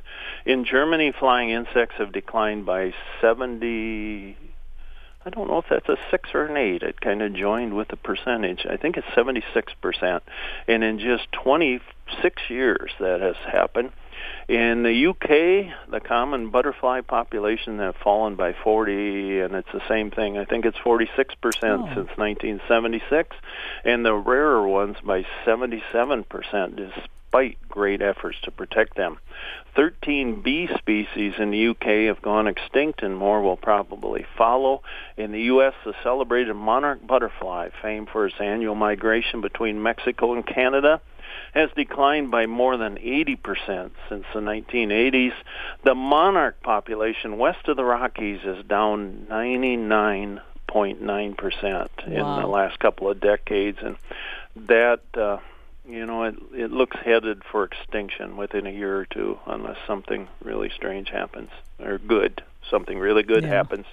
In 0.45 0.65
Germany, 0.65 1.13
flying 1.17 1.51
insects 1.51 1.95
have 1.99 2.11
declined 2.11 2.67
by 2.67 2.93
70 3.21 4.37
I 5.25 5.31
don't 5.31 5.49
know 5.49 5.59
if 5.59 5.67
that's 5.71 5.89
a 5.89 5.97
six 6.11 6.31
or 6.35 6.47
an 6.47 6.57
eight. 6.57 6.83
It 6.83 7.01
kind 7.01 7.23
of 7.23 7.35
joined 7.35 7.75
with 7.75 7.89
the 7.89 7.97
percentage. 7.97 8.67
I 8.69 8.77
think 8.77 8.97
it's 8.97 9.07
76%. 9.09 10.21
And 10.67 10.83
in 10.83 10.99
just 10.99 11.31
26 11.31 12.43
years 12.49 12.91
that 12.99 13.21
has 13.21 13.37
happened. 13.37 13.93
In 14.49 14.85
the 14.85 15.07
UK, 15.09 15.91
the 15.91 16.01
common 16.01 16.51
butterfly 16.51 17.01
population 17.01 17.79
have 17.81 17.97
fallen 17.97 18.37
by 18.37 18.53
40, 18.53 19.41
and 19.41 19.55
it's 19.55 19.73
the 19.73 19.83
same 19.89 20.13
thing. 20.13 20.39
I 20.39 20.45
think 20.45 20.65
it's 20.65 20.79
46% 20.79 21.09
oh. 21.09 21.87
since 21.95 22.11
1976, 22.17 23.37
and 23.85 24.05
the 24.05 24.15
rarer 24.15 24.67
ones 24.67 24.97
by 25.05 25.27
77%, 25.45 26.77
despite 26.77 27.59
great 27.69 28.01
efforts 28.01 28.39
to 28.45 28.53
protect 28.53 28.97
them. 28.97 29.19
13 29.75 30.43
bee 30.43 30.69
species 30.79 31.35
in 31.39 31.51
the 31.51 31.69
UK 31.69 32.07
have 32.15 32.23
gone 32.23 32.47
extinct, 32.47 33.03
and 33.03 33.17
more 33.17 33.43
will 33.43 33.57
probably 33.57 34.25
follow. 34.39 34.83
In 35.17 35.33
the 35.33 35.43
U.S., 35.43 35.75
the 35.85 35.95
celebrated 36.05 36.55
monarch 36.55 37.05
butterfly, 37.05 37.71
famed 37.83 38.11
for 38.11 38.27
its 38.27 38.37
annual 38.39 38.77
migration 38.77 39.41
between 39.41 39.83
Mexico 39.83 40.35
and 40.35 40.47
Canada, 40.47 41.01
has 41.57 41.71
declined 41.75 42.31
by 42.31 42.45
more 42.45 42.77
than 42.77 42.97
80% 42.97 43.91
since 44.11 44.27
the 44.35 44.41
1980s. 44.41 45.33
The 45.85 45.95
monarch 45.95 46.63
population 46.63 47.39
west 47.39 47.67
of 47.67 47.79
the 47.79 47.85
Rockies 47.85 48.41
is 48.45 48.63
down 48.67 49.27
99.9% 49.31 51.89
in 52.07 52.13
the 52.13 52.47
last 52.47 52.79
couple 52.79 53.09
of 53.11 53.19
decades, 53.21 53.79
and 53.81 53.97
that. 54.69 55.01
Uh, 55.15 55.39
you 55.89 56.05
know, 56.05 56.25
it 56.25 56.35
it 56.53 56.73
looks 56.73 56.97
headed 56.97 57.45
for 57.45 57.63
extinction 57.63 58.37
within 58.37 58.67
a 58.67 58.71
year 58.71 58.99
or 58.99 59.05
two, 59.05 59.39
unless 59.47 59.77
something 59.87 60.27
really 60.43 60.69
strange 60.75 61.11
happens 61.11 61.51
or 61.79 61.99
good, 61.99 62.43
something 62.69 62.99
really 62.99 63.23
good 63.23 63.45
yeah. 63.45 63.51
happens. 63.51 63.87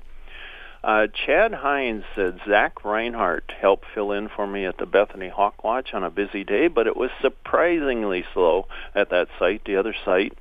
Uh, 0.84 1.08
Chad 1.08 1.54
Hines 1.54 2.04
said 2.14 2.42
Zach 2.46 2.84
Reinhart 2.84 3.54
helped 3.58 3.86
fill 3.94 4.12
in 4.12 4.28
for 4.28 4.46
me 4.46 4.66
at 4.66 4.78
the 4.78 4.86
Bethany 4.86 5.30
Hawk 5.30 5.64
Watch 5.64 5.94
on 5.94 6.04
a 6.04 6.10
busy 6.10 6.44
day, 6.44 6.68
but 6.68 6.88
it 6.88 6.98
was 6.98 7.10
surprisingly 7.22 8.26
slow 8.34 8.68
at 8.94 9.10
that 9.10 9.30
site. 9.40 9.64
The 9.64 9.78
other 9.78 9.96
site, 10.04 10.38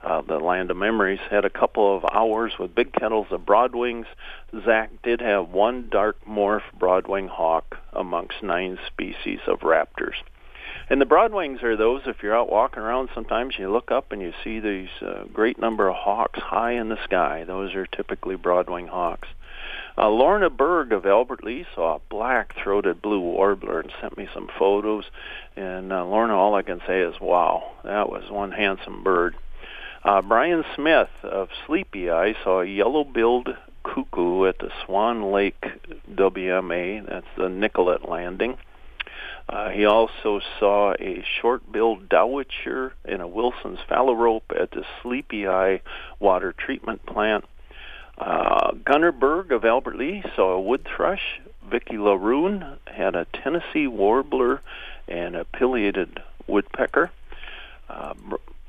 uh, 0.00 0.20
the 0.20 0.38
Land 0.38 0.70
of 0.70 0.76
Memories, 0.76 1.18
had 1.28 1.44
a 1.44 1.50
couple 1.50 1.96
of 1.96 2.04
hours 2.12 2.52
with 2.56 2.72
big 2.72 2.92
kettles 2.92 3.26
of 3.32 3.44
broadwings. 3.44 4.06
Zach 4.64 4.90
did 5.02 5.20
have 5.20 5.48
one 5.48 5.88
dark 5.90 6.24
morph 6.24 6.62
broadwing 6.78 7.28
hawk 7.28 7.76
amongst 7.92 8.44
nine 8.44 8.78
species 8.86 9.40
of 9.48 9.60
raptors. 9.60 10.22
And 10.88 11.00
the 11.00 11.06
broadwings 11.06 11.64
are 11.64 11.76
those, 11.76 12.02
if 12.06 12.22
you're 12.22 12.36
out 12.36 12.50
walking 12.50 12.82
around, 12.82 13.08
sometimes 13.12 13.58
you 13.58 13.68
look 13.68 13.90
up 13.90 14.12
and 14.12 14.22
you 14.22 14.32
see 14.44 14.60
these 14.60 14.88
uh, 15.02 15.24
great 15.32 15.58
number 15.58 15.88
of 15.88 15.96
hawks 15.96 16.38
high 16.38 16.72
in 16.72 16.90
the 16.90 17.02
sky. 17.02 17.42
Those 17.44 17.74
are 17.74 17.86
typically 17.86 18.36
broadwing 18.36 18.88
hawks. 18.88 19.26
Uh, 19.98 20.08
Lorna 20.08 20.50
Berg 20.50 20.92
of 20.92 21.04
Albert 21.04 21.44
Lea 21.44 21.66
saw 21.74 21.96
a 21.96 22.00
black-throated 22.08 23.02
blue 23.02 23.20
warbler 23.20 23.80
and 23.80 23.92
sent 24.00 24.16
me 24.16 24.28
some 24.32 24.48
photos. 24.58 25.04
And 25.56 25.92
uh, 25.92 26.04
Lorna, 26.04 26.34
all 26.34 26.54
I 26.54 26.62
can 26.62 26.80
say 26.86 27.00
is, 27.00 27.14
wow, 27.20 27.72
that 27.84 28.08
was 28.08 28.30
one 28.30 28.52
handsome 28.52 29.02
bird. 29.02 29.36
Uh, 30.02 30.22
Brian 30.22 30.64
Smith 30.74 31.10
of 31.22 31.48
Sleepy 31.66 32.10
Eye 32.10 32.34
saw 32.42 32.60
a 32.62 32.66
yellow-billed 32.66 33.50
cuckoo 33.82 34.46
at 34.46 34.58
the 34.58 34.70
Swan 34.84 35.30
Lake 35.32 35.64
WMA. 36.10 37.06
That's 37.06 37.26
the 37.36 37.48
Nicollet 37.48 38.08
Landing. 38.08 38.56
Uh, 39.48 39.70
he 39.70 39.84
also 39.84 40.40
saw 40.58 40.92
a 40.92 41.24
short-billed 41.40 42.08
dowitcher 42.08 42.92
and 43.04 43.20
a 43.20 43.26
Wilson's 43.26 43.80
phalarope 43.90 44.52
at 44.58 44.70
the 44.70 44.84
Sleepy 45.02 45.48
Eye 45.48 45.82
Water 46.20 46.54
Treatment 46.56 47.04
Plant. 47.04 47.44
Uh, 48.20 48.72
Gunnar 48.84 49.12
Berg 49.12 49.50
of 49.50 49.64
Albert 49.64 49.96
Lea 49.96 50.22
saw 50.36 50.52
a 50.52 50.60
wood 50.60 50.84
thrush. 50.84 51.40
Vicky 51.70 51.96
LaRune 51.96 52.76
had 52.86 53.16
a 53.16 53.26
Tennessee 53.32 53.86
warbler 53.86 54.60
and 55.08 55.34
a 55.34 55.46
pileated 55.46 56.20
woodpecker. 56.46 57.10
Uh, 57.88 58.14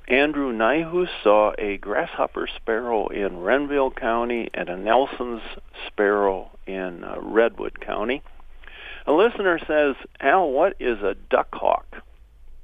Andrew 0.08 0.54
Nyhus 0.54 1.10
saw 1.22 1.54
a 1.58 1.78
grasshopper 1.78 2.48
sparrow 2.56 3.08
in 3.08 3.42
Renville 3.42 3.92
County 3.92 4.50
and 4.54 4.70
a 4.70 4.78
Nelson's 4.78 5.42
sparrow 5.88 6.50
in 6.66 7.04
uh, 7.04 7.18
Redwood 7.20 7.82
County. 7.82 8.22
A 9.06 9.12
listener 9.12 9.60
says, 9.68 9.96
"Al, 10.20 10.50
what 10.50 10.76
is 10.80 11.02
a 11.02 11.16
duck 11.30 11.50
hawk?" 11.54 11.98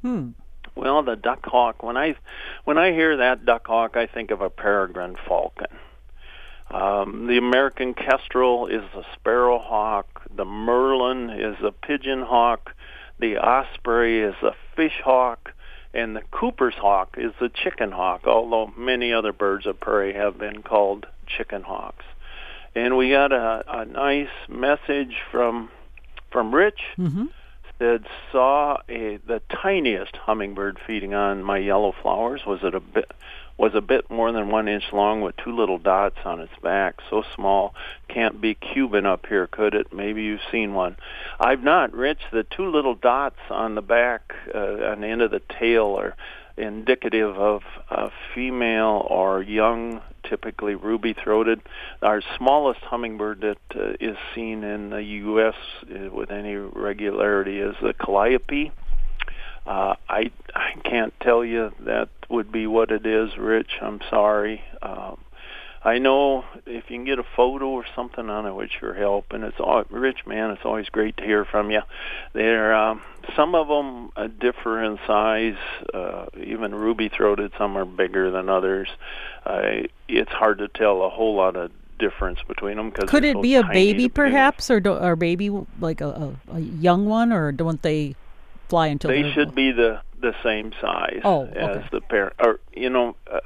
Hmm. 0.01 0.29
Well, 0.75 1.03
the 1.03 1.15
duck 1.15 1.45
hawk. 1.45 1.83
When 1.83 1.97
I 1.97 2.15
when 2.63 2.77
I 2.77 2.91
hear 2.91 3.17
that 3.17 3.45
duck 3.45 3.67
hawk, 3.67 3.97
I 3.97 4.05
think 4.05 4.31
of 4.31 4.41
a 4.41 4.49
peregrine 4.49 5.15
falcon. 5.27 5.67
Um, 6.69 7.27
the 7.27 7.37
American 7.37 7.93
kestrel 7.93 8.67
is 8.67 8.83
a 8.93 9.03
sparrowhawk. 9.17 10.05
The 10.35 10.45
merlin 10.45 11.29
is 11.29 11.55
a 11.63 11.71
pigeon 11.71 12.21
hawk. 12.21 12.71
The 13.19 13.37
osprey 13.37 14.21
is 14.21 14.35
a 14.41 14.53
fish 14.75 14.99
hawk. 15.03 15.51
And 15.93 16.15
the 16.15 16.21
Cooper's 16.31 16.75
hawk 16.75 17.15
is 17.17 17.31
the 17.39 17.49
chicken 17.49 17.91
hawk, 17.91 18.27
although 18.27 18.71
many 18.77 19.13
other 19.13 19.31
birds 19.31 19.65
of 19.65 19.79
prey 19.79 20.13
have 20.13 20.37
been 20.37 20.61
called 20.61 21.07
chicken 21.25 21.63
hawks. 21.63 22.05
And 22.75 22.97
we 22.97 23.09
got 23.09 23.31
a, 23.31 23.63
a 23.67 23.85
nice 23.85 24.29
message 24.47 25.15
from 25.31 25.69
from 26.31 26.53
Rich. 26.53 26.79
Mm-hmm. 26.97 27.25
That 27.79 28.01
saw 28.31 28.77
a 28.89 29.17
the 29.25 29.41
tiniest 29.49 30.15
hummingbird 30.15 30.79
feeding 30.85 31.13
on 31.13 31.43
my 31.43 31.57
yellow 31.59 31.93
flowers. 32.01 32.41
Was 32.45 32.59
it 32.63 32.73
a 32.75 32.79
bit 32.79 33.11
was 33.57 33.73
a 33.73 33.81
bit 33.81 34.09
more 34.09 34.31
than 34.31 34.49
one 34.49 34.67
inch 34.67 34.83
long 34.93 35.21
with 35.21 35.35
two 35.37 35.55
little 35.55 35.79
dots 35.79 36.17
on 36.25 36.39
its 36.39 36.53
back. 36.61 36.95
So 37.09 37.23
small, 37.35 37.73
can't 38.07 38.39
be 38.39 38.53
Cuban 38.53 39.05
up 39.05 39.25
here, 39.25 39.47
could 39.47 39.73
it? 39.73 39.91
Maybe 39.91 40.23
you've 40.23 40.41
seen 40.51 40.73
one. 40.73 40.95
I've 41.39 41.63
not, 41.63 41.93
Rich. 41.93 42.21
The 42.31 42.43
two 42.43 42.69
little 42.69 42.95
dots 42.95 43.39
on 43.49 43.75
the 43.75 43.81
back, 43.81 44.33
uh, 44.53 44.59
on 44.59 45.01
the 45.01 45.07
end 45.07 45.21
of 45.21 45.31
the 45.31 45.41
tail, 45.59 45.95
are 45.99 46.15
indicative 46.55 47.37
of 47.37 47.61
a 47.89 48.09
female 48.33 49.05
or 49.09 49.41
young, 49.41 50.01
typically 50.23 50.75
ruby-throated. 50.75 51.61
Our 52.01 52.21
smallest 52.37 52.81
hummingbird 52.81 53.41
that 53.41 53.57
uh, 53.75 53.93
is 53.99 54.17
seen 54.35 54.63
in 54.63 54.89
the 54.89 55.03
U.S. 55.03 55.55
Uh, 55.83 56.11
with 56.11 56.31
any 56.31 56.55
regularity 56.55 57.59
is 57.59 57.75
the 57.81 57.93
calliope. 57.93 58.71
Uh, 59.67 59.95
I 60.07 60.31
I 60.55 60.73
can't 60.83 61.13
tell 61.19 61.43
you 61.43 61.73
that 61.81 62.09
would 62.29 62.51
be 62.51 62.67
what 62.67 62.91
it 62.91 63.05
is, 63.05 63.37
Rich. 63.37 63.79
I'm 63.81 63.99
sorry. 64.09 64.63
Um, 64.81 65.17
I 65.83 65.99
know 65.99 66.43
if 66.65 66.89
you 66.89 66.97
can 66.97 67.05
get 67.05 67.19
a 67.19 67.23
photo 67.23 67.67
or 67.67 67.85
something 67.95 68.29
on 68.29 68.45
it, 68.45 68.53
which 68.53 68.81
your 68.81 68.93
help, 68.93 69.31
and 69.31 69.43
it's 69.43 69.59
all, 69.59 69.83
Rich, 69.89 70.25
man. 70.25 70.51
It's 70.51 70.65
always 70.65 70.89
great 70.89 71.17
to 71.17 71.23
hear 71.23 71.45
from 71.45 71.71
you. 71.71 71.81
There, 72.33 72.75
um, 72.75 73.01
some 73.35 73.55
of 73.55 73.67
them 73.67 74.11
uh, 74.15 74.27
differ 74.27 74.83
in 74.83 74.99
size, 75.07 75.55
uh, 75.93 76.25
even 76.35 76.73
ruby-throated. 76.73 77.53
Some 77.57 77.77
are 77.77 77.85
bigger 77.85 78.31
than 78.31 78.49
others. 78.49 78.89
Uh, 79.45 79.87
it's 80.07 80.31
hard 80.31 80.57
to 80.57 80.67
tell 80.67 81.03
a 81.03 81.09
whole 81.09 81.35
lot 81.35 81.55
of 81.55 81.71
difference 81.99 82.39
between 82.47 82.77
them. 82.77 82.91
Cause 82.91 83.09
Could 83.09 83.23
it 83.23 83.35
so 83.35 83.41
be 83.41 83.55
a 83.55 83.63
baby, 83.63 84.09
perhaps, 84.09 84.69
or 84.69 84.79
do, 84.79 84.93
or 84.93 85.15
baby 85.15 85.49
like 85.79 86.01
a, 86.01 86.35
a, 86.51 86.55
a 86.55 86.59
young 86.59 87.05
one, 87.05 87.31
or 87.31 87.51
don't 87.51 87.81
they? 87.81 88.15
Fly 88.69 88.87
until 88.87 89.09
they 89.09 89.31
should 89.31 89.55
be 89.55 89.71
the 89.71 90.01
the 90.19 90.33
same 90.43 90.73
size 90.81 91.21
oh, 91.23 91.45
as 91.45 91.83
the 91.91 92.01
parent. 92.01 92.33
Or 92.39 92.59
you 92.73 92.89
know, 92.89 93.15
uh, 93.31 93.39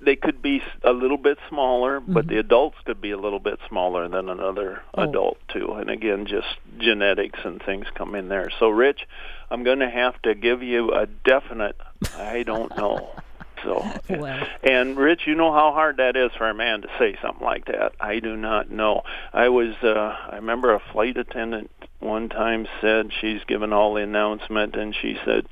they 0.00 0.16
could 0.16 0.40
be 0.40 0.62
a 0.84 0.92
little 0.92 1.16
bit 1.16 1.38
smaller, 1.48 2.00
but 2.00 2.26
mm-hmm. 2.26 2.34
the 2.34 2.38
adults 2.38 2.76
could 2.84 3.00
be 3.00 3.10
a 3.10 3.18
little 3.18 3.40
bit 3.40 3.58
smaller 3.68 4.08
than 4.08 4.28
another 4.28 4.82
oh. 4.94 5.02
adult 5.02 5.38
too. 5.48 5.72
And 5.72 5.90
again, 5.90 6.26
just 6.26 6.46
genetics 6.78 7.40
and 7.44 7.62
things 7.62 7.86
come 7.94 8.14
in 8.14 8.28
there. 8.28 8.50
So, 8.58 8.68
Rich, 8.68 9.06
I'm 9.50 9.64
going 9.64 9.80
to 9.80 9.90
have 9.90 10.20
to 10.22 10.34
give 10.34 10.62
you 10.62 10.92
a 10.92 11.06
definite. 11.06 11.76
I 12.16 12.42
don't 12.42 12.76
know. 12.76 13.10
So, 13.64 13.84
well. 14.08 14.46
and 14.62 14.96
Rich, 14.96 15.22
you 15.26 15.34
know 15.34 15.52
how 15.52 15.72
hard 15.72 15.96
that 15.96 16.16
is 16.16 16.30
for 16.38 16.48
a 16.48 16.54
man 16.54 16.82
to 16.82 16.88
say 16.96 17.18
something 17.20 17.44
like 17.44 17.64
that. 17.64 17.92
I 17.98 18.20
do 18.20 18.36
not 18.36 18.70
know. 18.70 19.02
I 19.32 19.48
was, 19.48 19.74
uh, 19.82 20.16
I 20.30 20.36
remember 20.36 20.72
a 20.72 20.78
flight 20.92 21.16
attendant 21.16 21.68
one 22.00 22.28
time 22.28 22.66
said 22.80 23.10
she's 23.20 23.42
given 23.44 23.72
all 23.72 23.94
the 23.94 24.02
announcement, 24.02 24.76
and 24.76 24.94
she 24.94 25.18
said, 25.24 25.46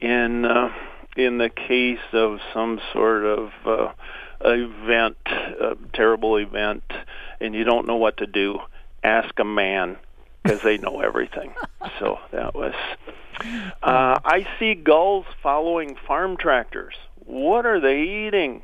in 0.00 0.44
uh, 0.44 0.72
in 1.16 1.38
the 1.38 1.50
case 1.50 1.98
of 2.12 2.38
some 2.54 2.80
sort 2.92 3.24
of 3.24 3.50
uh, 3.66 3.92
event, 4.40 5.16
a 5.26 5.76
terrible 5.92 6.36
event, 6.36 6.84
and 7.40 7.54
you 7.54 7.64
don't 7.64 7.86
know 7.86 7.96
what 7.96 8.18
to 8.18 8.26
do, 8.26 8.60
ask 9.02 9.38
a 9.38 9.44
man 9.44 9.96
because 10.42 10.62
they 10.62 10.78
know 10.78 11.00
everything. 11.00 11.52
so 11.98 12.18
that 12.30 12.54
was. 12.54 12.74
Uh, 13.82 14.18
I 14.24 14.46
see 14.58 14.74
gulls 14.74 15.26
following 15.42 15.96
farm 16.06 16.36
tractors. 16.36 16.94
What 17.24 17.66
are 17.66 17.80
they 17.80 18.26
eating? 18.26 18.62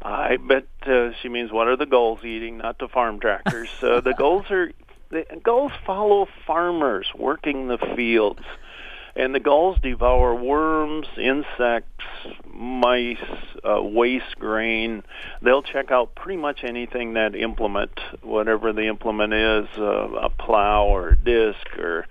I 0.00 0.36
bet 0.36 0.66
uh, 0.84 1.10
she 1.20 1.28
means 1.28 1.52
what 1.52 1.68
are 1.68 1.76
the 1.76 1.86
gulls 1.86 2.24
eating, 2.24 2.58
not 2.58 2.78
the 2.78 2.88
farm 2.88 3.20
tractors. 3.20 3.68
Uh, 3.80 4.00
the 4.00 4.14
gulls 4.14 4.46
are 4.50 4.72
the 5.12 5.26
gulls 5.42 5.72
follow 5.86 6.26
farmers 6.46 7.06
working 7.16 7.68
the 7.68 7.78
fields, 7.94 8.42
and 9.14 9.34
the 9.34 9.40
gulls 9.40 9.78
devour 9.82 10.34
worms, 10.34 11.06
insects, 11.18 12.04
mice, 12.52 13.18
uh, 13.62 13.82
waste 13.82 14.38
grain. 14.38 15.02
They'll 15.42 15.62
check 15.62 15.90
out 15.90 16.14
pretty 16.14 16.40
much 16.40 16.64
anything 16.64 17.12
that 17.14 17.34
implement, 17.34 18.00
whatever 18.22 18.72
the 18.72 18.88
implement 18.88 19.34
is, 19.34 19.68
uh, 19.76 20.08
a 20.14 20.30
plow 20.30 20.86
or 20.86 21.14
disc 21.14 21.78
or 21.78 22.06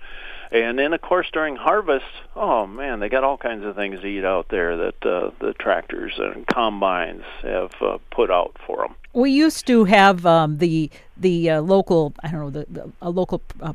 and 0.52 0.78
then, 0.78 0.92
of 0.92 1.00
course, 1.00 1.28
during 1.32 1.56
harvest, 1.56 2.04
oh 2.36 2.66
man, 2.66 3.00
they 3.00 3.08
got 3.08 3.24
all 3.24 3.38
kinds 3.38 3.64
of 3.64 3.74
things 3.74 4.00
to 4.00 4.06
eat 4.06 4.24
out 4.24 4.48
there 4.48 4.76
that 4.76 5.06
uh, 5.06 5.30
the 5.40 5.54
tractors 5.54 6.14
and 6.18 6.46
combines 6.46 7.24
have 7.42 7.72
uh, 7.80 7.98
put 8.10 8.30
out 8.30 8.56
for 8.66 8.78
them. 8.78 8.94
We 9.14 9.30
used 9.30 9.66
to 9.66 9.84
have 9.84 10.26
um, 10.26 10.58
the 10.58 10.90
the 11.16 11.50
uh, 11.50 11.60
local, 11.62 12.14
I 12.22 12.28
don't 12.30 12.40
know, 12.40 12.50
the, 12.50 12.66
the 12.68 12.92
a 13.00 13.10
local 13.10 13.42
uh, 13.60 13.74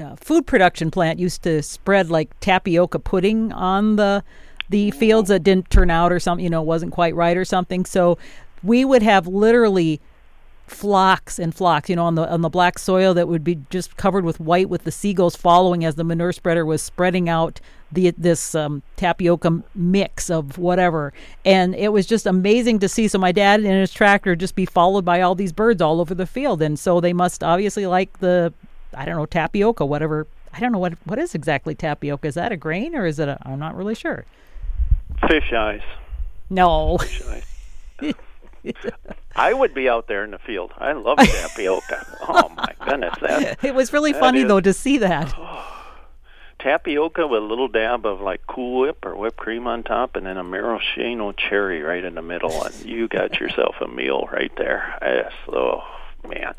uh, 0.00 0.16
food 0.16 0.46
production 0.46 0.90
plant 0.90 1.18
used 1.18 1.42
to 1.42 1.62
spread 1.62 2.10
like 2.10 2.38
tapioca 2.40 2.98
pudding 2.98 3.52
on 3.52 3.96
the 3.96 4.22
the 4.68 4.90
fields 4.92 5.28
that 5.30 5.42
didn't 5.42 5.70
turn 5.70 5.90
out 5.90 6.12
or 6.12 6.20
something, 6.20 6.44
you 6.44 6.50
know, 6.50 6.62
wasn't 6.62 6.92
quite 6.92 7.14
right 7.14 7.36
or 7.36 7.44
something. 7.44 7.84
So 7.84 8.18
we 8.62 8.84
would 8.84 9.02
have 9.02 9.26
literally 9.26 10.00
flocks 10.68 11.38
and 11.38 11.54
flocks, 11.54 11.88
you 11.88 11.96
know, 11.96 12.04
on 12.04 12.14
the 12.14 12.30
on 12.30 12.42
the 12.42 12.48
black 12.48 12.78
soil 12.78 13.14
that 13.14 13.28
would 13.28 13.42
be 13.42 13.58
just 13.70 13.96
covered 13.96 14.24
with 14.24 14.38
white, 14.38 14.68
with 14.68 14.84
the 14.84 14.92
seagulls 14.92 15.34
following 15.34 15.84
as 15.84 15.94
the 15.94 16.04
manure 16.04 16.32
spreader 16.32 16.64
was 16.64 16.82
spreading 16.82 17.28
out 17.28 17.60
the 17.90 18.10
this 18.16 18.54
um, 18.54 18.82
tapioca 18.96 19.62
mix 19.74 20.30
of 20.30 20.58
whatever, 20.58 21.12
and 21.44 21.74
it 21.74 21.92
was 21.92 22.06
just 22.06 22.26
amazing 22.26 22.78
to 22.80 22.88
see. 22.88 23.08
So 23.08 23.18
my 23.18 23.32
dad 23.32 23.60
and 23.60 23.80
his 23.80 23.92
tractor 23.92 24.36
just 24.36 24.54
be 24.54 24.66
followed 24.66 25.04
by 25.04 25.22
all 25.22 25.34
these 25.34 25.52
birds 25.52 25.80
all 25.80 26.00
over 26.00 26.14
the 26.14 26.26
field, 26.26 26.62
and 26.62 26.78
so 26.78 27.00
they 27.00 27.12
must 27.12 27.42
obviously 27.42 27.86
like 27.86 28.18
the 28.20 28.52
I 28.94 29.04
don't 29.04 29.16
know 29.16 29.26
tapioca, 29.26 29.86
whatever. 29.86 30.26
I 30.52 30.60
don't 30.60 30.72
know 30.72 30.78
what 30.78 30.94
what 31.04 31.18
is 31.18 31.34
exactly 31.34 31.74
tapioca. 31.74 32.28
Is 32.28 32.34
that 32.34 32.52
a 32.52 32.56
grain 32.56 32.94
or 32.94 33.06
is 33.06 33.18
it? 33.18 33.28
a 33.28 33.38
I'm 33.42 33.58
not 33.58 33.74
really 33.74 33.94
sure. 33.94 34.24
Fish 35.28 35.52
eyes. 35.52 35.82
No. 36.50 36.98
Fish 36.98 37.22
eyes. 37.26 38.14
I 39.36 39.52
would 39.52 39.74
be 39.74 39.88
out 39.88 40.08
there 40.08 40.24
in 40.24 40.32
the 40.32 40.38
field. 40.38 40.72
I 40.76 40.92
love 40.92 41.18
tapioca. 41.18 42.06
oh 42.28 42.48
my 42.50 42.74
goodness, 42.84 43.14
that 43.20 43.64
it 43.64 43.74
was 43.74 43.92
really 43.92 44.12
funny 44.12 44.40
is, 44.40 44.48
though 44.48 44.60
to 44.60 44.72
see 44.72 44.98
that. 44.98 45.34
tapioca 46.58 47.26
with 47.26 47.42
a 47.42 47.46
little 47.46 47.68
dab 47.68 48.04
of 48.04 48.20
like 48.20 48.46
Cool 48.46 48.80
Whip 48.80 49.04
or 49.04 49.16
whipped 49.16 49.36
cream 49.36 49.66
on 49.66 49.84
top, 49.84 50.16
and 50.16 50.26
then 50.26 50.36
a 50.36 50.44
maraschino 50.44 51.32
cherry 51.32 51.82
right 51.82 52.04
in 52.04 52.14
the 52.14 52.22
middle, 52.22 52.64
and 52.64 52.74
you 52.84 53.08
got 53.08 53.34
yourself 53.40 53.76
a 53.80 53.88
meal 53.88 54.28
right 54.32 54.52
there. 54.56 54.98
Yes, 55.02 55.32
oh 55.48 55.82
man. 56.28 56.54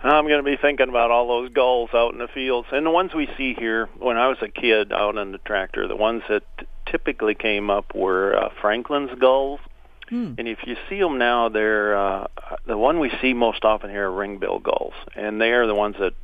I'm 0.00 0.28
going 0.28 0.38
to 0.38 0.48
be 0.48 0.56
thinking 0.56 0.88
about 0.88 1.10
all 1.10 1.26
those 1.26 1.50
gulls 1.52 1.90
out 1.92 2.12
in 2.12 2.20
the 2.20 2.28
fields. 2.28 2.68
And 2.70 2.86
the 2.86 2.90
ones 2.90 3.14
we 3.14 3.28
see 3.36 3.54
here, 3.54 3.88
when 3.98 4.16
I 4.16 4.28
was 4.28 4.38
a 4.40 4.48
kid 4.48 4.92
out 4.92 5.18
on 5.18 5.32
the 5.32 5.38
tractor, 5.38 5.88
the 5.88 5.96
ones 5.96 6.22
that 6.28 6.44
typically 6.86 7.34
came 7.34 7.68
up 7.68 7.94
were 7.94 8.36
uh, 8.36 8.50
Franklin's 8.60 9.18
gulls. 9.18 9.60
Hmm. 10.08 10.34
And 10.38 10.48
if 10.48 10.58
you 10.66 10.76
see 10.88 10.98
them 10.98 11.18
now, 11.18 11.48
they're 11.48 11.96
uh, 11.96 12.26
the 12.66 12.76
one 12.76 12.98
we 12.98 13.10
see 13.20 13.34
most 13.34 13.64
often 13.64 13.90
here 13.90 14.10
are 14.10 14.12
ringbill 14.12 14.62
gulls, 14.62 14.94
and 15.14 15.40
they 15.40 15.52
are 15.52 15.66
the 15.66 15.74
ones 15.74 15.96
that 16.00 16.14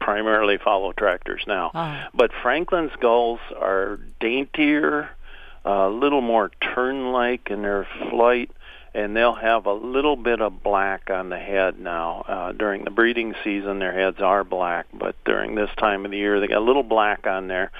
primarily 0.00 0.58
follow 0.58 0.92
tractors 0.92 1.42
now. 1.46 1.70
Ah. 1.74 2.08
But 2.14 2.30
Franklin's 2.42 2.92
gulls 3.00 3.40
are 3.56 3.98
daintier, 4.18 5.10
a 5.64 5.88
little 5.88 6.22
more 6.22 6.50
tern-like 6.60 7.50
in 7.50 7.62
their 7.62 7.86
flight, 8.08 8.50
and 8.92 9.14
they'll 9.14 9.34
have 9.34 9.66
a 9.66 9.72
little 9.72 10.16
bit 10.16 10.40
of 10.40 10.62
black 10.62 11.10
on 11.10 11.28
the 11.28 11.38
head 11.38 11.78
now. 11.78 12.24
Uh, 12.26 12.52
during 12.52 12.84
the 12.84 12.90
breeding 12.90 13.34
season, 13.44 13.78
their 13.78 13.92
heads 13.92 14.20
are 14.20 14.42
black, 14.42 14.86
but 14.92 15.14
during 15.24 15.54
this 15.54 15.70
time 15.76 16.04
of 16.04 16.10
the 16.10 16.16
year, 16.16 16.40
they 16.40 16.48
got 16.48 16.58
a 16.58 16.64
little 16.64 16.82
black 16.82 17.26
on 17.26 17.46
there. 17.46 17.70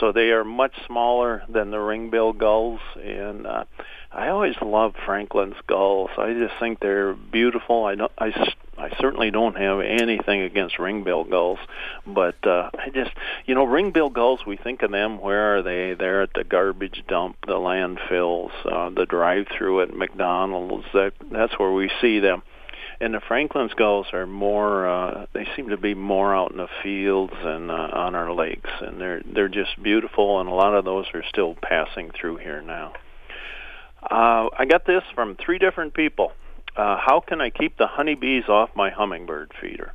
So 0.00 0.12
they 0.12 0.30
are 0.30 0.44
much 0.44 0.72
smaller 0.86 1.42
than 1.48 1.70
the 1.70 1.76
ringbill 1.76 2.38
gulls, 2.38 2.80
and 2.96 3.46
uh, 3.46 3.64
I 4.14 4.28
always 4.28 4.54
love 4.62 4.94
Franklin's 5.04 5.56
gulls. 5.66 6.10
I 6.16 6.32
just 6.34 6.54
think 6.60 6.78
they're 6.78 7.14
beautiful. 7.14 7.84
I 7.84 7.96
don't, 7.96 8.12
I 8.16 8.54
I 8.78 8.90
certainly 9.00 9.30
don't 9.30 9.56
have 9.56 9.80
anything 9.80 10.42
against 10.42 10.78
ringbill 10.78 11.28
gulls, 11.30 11.58
but 12.06 12.36
uh, 12.46 12.70
I 12.74 12.90
just, 12.90 13.10
you 13.46 13.54
know, 13.54 13.66
ringbill 13.66 14.12
gulls. 14.12 14.40
We 14.46 14.56
think 14.56 14.82
of 14.82 14.90
them. 14.90 15.20
Where 15.20 15.56
are 15.56 15.62
they? 15.62 15.94
They're 15.94 16.22
at 16.22 16.34
the 16.34 16.44
garbage 16.44 17.02
dump, 17.08 17.36
the 17.46 17.54
landfills, 17.54 18.50
uh, 18.64 18.90
the 18.90 19.06
drive-through 19.06 19.82
at 19.82 19.94
McDonald's. 19.94 20.86
That 20.92 21.12
that's 21.30 21.58
where 21.58 21.72
we 21.72 21.90
see 22.00 22.20
them. 22.20 22.42
And 23.00 23.14
the 23.14 23.20
Franklin's 23.20 23.74
gulls 23.74 24.06
are 24.12 24.26
more. 24.26 24.88
Uh, 24.88 25.26
they 25.32 25.46
seem 25.56 25.70
to 25.70 25.76
be 25.76 25.94
more 25.94 26.34
out 26.34 26.52
in 26.52 26.58
the 26.58 26.68
fields 26.82 27.34
and 27.36 27.70
uh, 27.70 27.90
on 27.92 28.14
our 28.14 28.32
lakes, 28.32 28.70
and 28.80 29.00
they're 29.00 29.22
they're 29.24 29.48
just 29.48 29.82
beautiful. 29.82 30.40
And 30.40 30.48
a 30.48 30.54
lot 30.54 30.74
of 30.74 30.84
those 30.84 31.06
are 31.14 31.24
still 31.28 31.56
passing 31.60 32.10
through 32.12 32.36
here 32.36 32.62
now. 32.62 32.92
Uh, 34.10 34.48
I 34.56 34.66
got 34.68 34.86
this 34.86 35.02
from 35.14 35.36
three 35.36 35.58
different 35.58 35.94
people 35.94 36.32
uh, 36.76 36.96
how 36.98 37.20
can 37.20 37.40
I 37.40 37.50
keep 37.50 37.76
the 37.76 37.86
honeybees 37.86 38.48
off 38.48 38.70
my 38.74 38.90
hummingbird 38.90 39.52
feeder? 39.60 39.92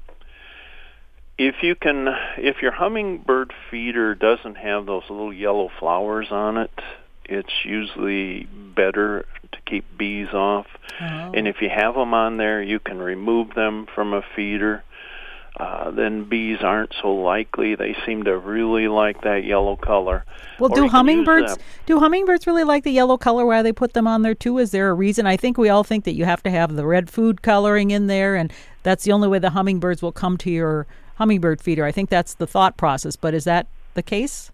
If 1.37 1.55
you 1.61 1.75
can, 1.75 2.07
if 2.37 2.61
your 2.61 2.71
hummingbird 2.71 3.53
feeder 3.69 4.15
doesn't 4.15 4.55
have 4.55 4.85
those 4.85 5.03
little 5.09 5.33
yellow 5.33 5.69
flowers 5.79 6.27
on 6.31 6.57
it, 6.57 6.71
it's 7.25 7.53
usually 7.63 8.43
better 8.75 9.25
to 9.51 9.57
keep 9.65 9.85
bees 9.97 10.29
off. 10.33 10.67
Oh. 11.01 11.31
And 11.33 11.47
if 11.47 11.61
you 11.61 11.69
have 11.69 11.95
them 11.95 12.13
on 12.13 12.37
there, 12.37 12.61
you 12.61 12.79
can 12.79 12.99
remove 12.99 13.53
them 13.55 13.87
from 13.93 14.13
a 14.13 14.21
feeder 14.35 14.83
uh, 15.59 15.91
then 15.91 16.23
bees 16.23 16.59
aren't 16.61 16.93
so 17.01 17.13
likely. 17.13 17.75
They 17.75 17.95
seem 18.05 18.23
to 18.23 18.37
really 18.37 18.87
like 18.87 19.21
that 19.23 19.43
yellow 19.43 19.75
color. 19.75 20.23
Well, 20.57 20.71
or 20.71 20.75
do 20.75 20.87
hummingbirds 20.87 21.57
do 21.85 21.99
hummingbirds 21.99 22.47
really 22.47 22.63
like 22.63 22.85
the 22.85 22.91
yellow 22.91 23.17
color? 23.17 23.45
Why 23.45 23.61
they 23.61 23.73
put 23.73 23.93
them 23.93 24.07
on 24.07 24.21
there 24.21 24.35
too? 24.35 24.57
Is 24.57 24.71
there 24.71 24.89
a 24.89 24.93
reason? 24.93 25.25
I 25.25 25.35
think 25.35 25.57
we 25.57 25.67
all 25.67 25.83
think 25.83 26.05
that 26.05 26.13
you 26.13 26.23
have 26.23 26.41
to 26.43 26.49
have 26.49 26.75
the 26.75 26.85
red 26.85 27.09
food 27.09 27.41
coloring 27.41 27.91
in 27.91 28.07
there, 28.07 28.35
and 28.35 28.53
that's 28.83 29.03
the 29.03 29.11
only 29.11 29.27
way 29.27 29.39
the 29.39 29.49
hummingbirds 29.49 30.01
will 30.01 30.13
come 30.13 30.37
to 30.37 30.49
your 30.49 30.87
hummingbird 31.15 31.61
feeder. 31.61 31.83
I 31.83 31.91
think 31.91 32.09
that's 32.09 32.35
the 32.35 32.47
thought 32.47 32.77
process. 32.77 33.17
But 33.17 33.33
is 33.33 33.43
that 33.43 33.67
the 33.95 34.03
case? 34.03 34.51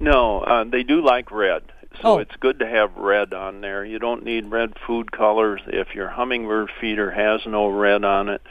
No, 0.00 0.40
uh, 0.40 0.64
they 0.64 0.82
do 0.82 1.02
like 1.02 1.30
red. 1.30 1.62
So 2.02 2.16
oh. 2.16 2.18
it's 2.18 2.34
good 2.40 2.58
to 2.58 2.66
have 2.66 2.96
red 2.96 3.32
on 3.32 3.60
there. 3.62 3.84
You 3.84 3.98
don't 3.98 4.24
need 4.24 4.50
red 4.50 4.74
food 4.86 5.12
colors. 5.12 5.62
If 5.66 5.94
your 5.94 6.08
hummingbird 6.08 6.70
feeder 6.80 7.10
has 7.10 7.40
no 7.46 7.68
red 7.68 8.04
on 8.04 8.28
it, 8.28 8.42